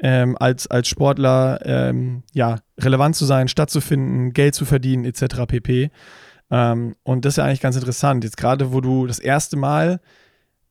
[0.00, 5.46] ähm, als, als Sportler ähm, ja, relevant zu sein, stattzufinden, Geld zu verdienen, etc.
[5.46, 5.90] pp.
[6.50, 8.24] Ähm, und das ist ja eigentlich ganz interessant.
[8.24, 10.00] Jetzt gerade, wo du das erste Mal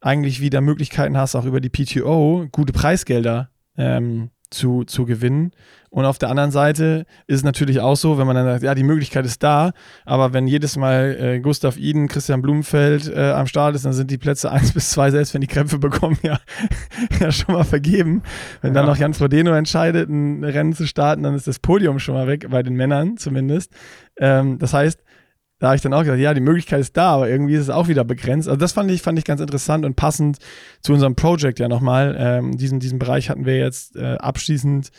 [0.01, 5.51] eigentlich wieder Möglichkeiten hast, auch über die PTO gute Preisgelder ähm, zu, zu gewinnen.
[5.93, 8.73] Und auf der anderen Seite ist es natürlich auch so, wenn man dann sagt, ja,
[8.73, 9.73] die Möglichkeit ist da,
[10.05, 14.09] aber wenn jedes Mal äh, Gustav Iden, Christian Blumenfeld äh, am Start ist, dann sind
[14.09, 16.39] die Plätze 1 bis 2, selbst wenn die Krämpfe bekommen, ja,
[17.19, 18.23] ja schon mal vergeben.
[18.63, 22.15] Wenn dann noch Jan Frodeno entscheidet, ein Rennen zu starten, dann ist das Podium schon
[22.15, 23.71] mal weg, bei den Männern zumindest.
[24.17, 24.99] Ähm, das heißt,
[25.59, 27.69] da habe ich dann auch gesagt, ja, die Möglichkeit ist da, aber irgendwie ist es
[27.69, 28.47] auch wieder begrenzt.
[28.47, 30.39] Also das fand ich, fand ich ganz interessant und passend
[30.81, 32.15] zu unserem Projekt ja nochmal.
[32.17, 34.89] Ähm, diesen, diesen Bereich hatten wir jetzt äh, abschließend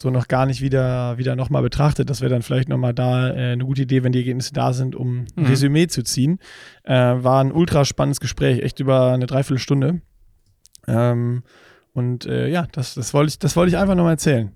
[0.00, 2.08] so noch gar nicht wieder, wieder nochmal betrachtet.
[2.08, 4.94] Das wäre dann vielleicht nochmal da äh, eine gute Idee, wenn die Ergebnisse da sind,
[4.94, 5.46] um ein mhm.
[5.46, 6.38] Resümee zu ziehen.
[6.84, 10.00] Äh, war ein ultra spannendes Gespräch, echt über eine Dreiviertelstunde.
[10.86, 11.42] Ähm,
[11.92, 14.52] und äh, ja, das, das wollte ich, das wollte ich einfach nochmal erzählen.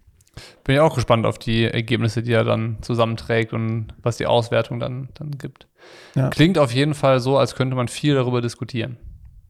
[0.65, 4.79] Bin ja auch gespannt auf die Ergebnisse, die er dann zusammenträgt und was die Auswertung
[4.79, 5.67] dann, dann gibt.
[6.15, 6.31] Ja.
[6.31, 8.97] Klingt auf jeden Fall so, als könnte man viel darüber diskutieren.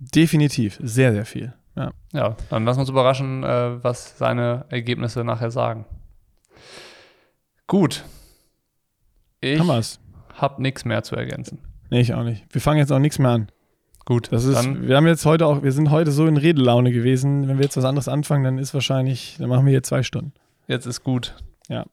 [0.01, 1.53] Definitiv, sehr, sehr viel.
[1.77, 5.85] Ja, ja dann lassen wir uns überraschen, äh, was seine Ergebnisse nachher sagen.
[7.67, 8.05] Gut.
[9.41, 9.61] Ich
[10.35, 11.59] habe nichts mehr zu ergänzen.
[11.91, 12.45] Nee, ich auch nicht.
[12.51, 13.49] Wir fangen jetzt auch nichts mehr an.
[14.05, 14.33] Gut.
[14.33, 17.49] Das ist, wir haben jetzt heute auch, wir sind heute so in Redelaune gewesen.
[17.49, 20.33] Wenn wir jetzt was anderes anfangen, dann ist wahrscheinlich, dann machen wir hier zwei Stunden.
[20.67, 21.37] Jetzt ist gut.
[21.69, 21.87] Ja.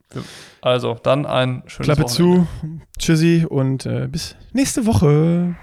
[0.62, 2.48] Also, dann ein schönes Klappe Wochenende.
[2.62, 2.82] zu.
[2.98, 5.56] Tschüssi und äh, bis nächste Woche.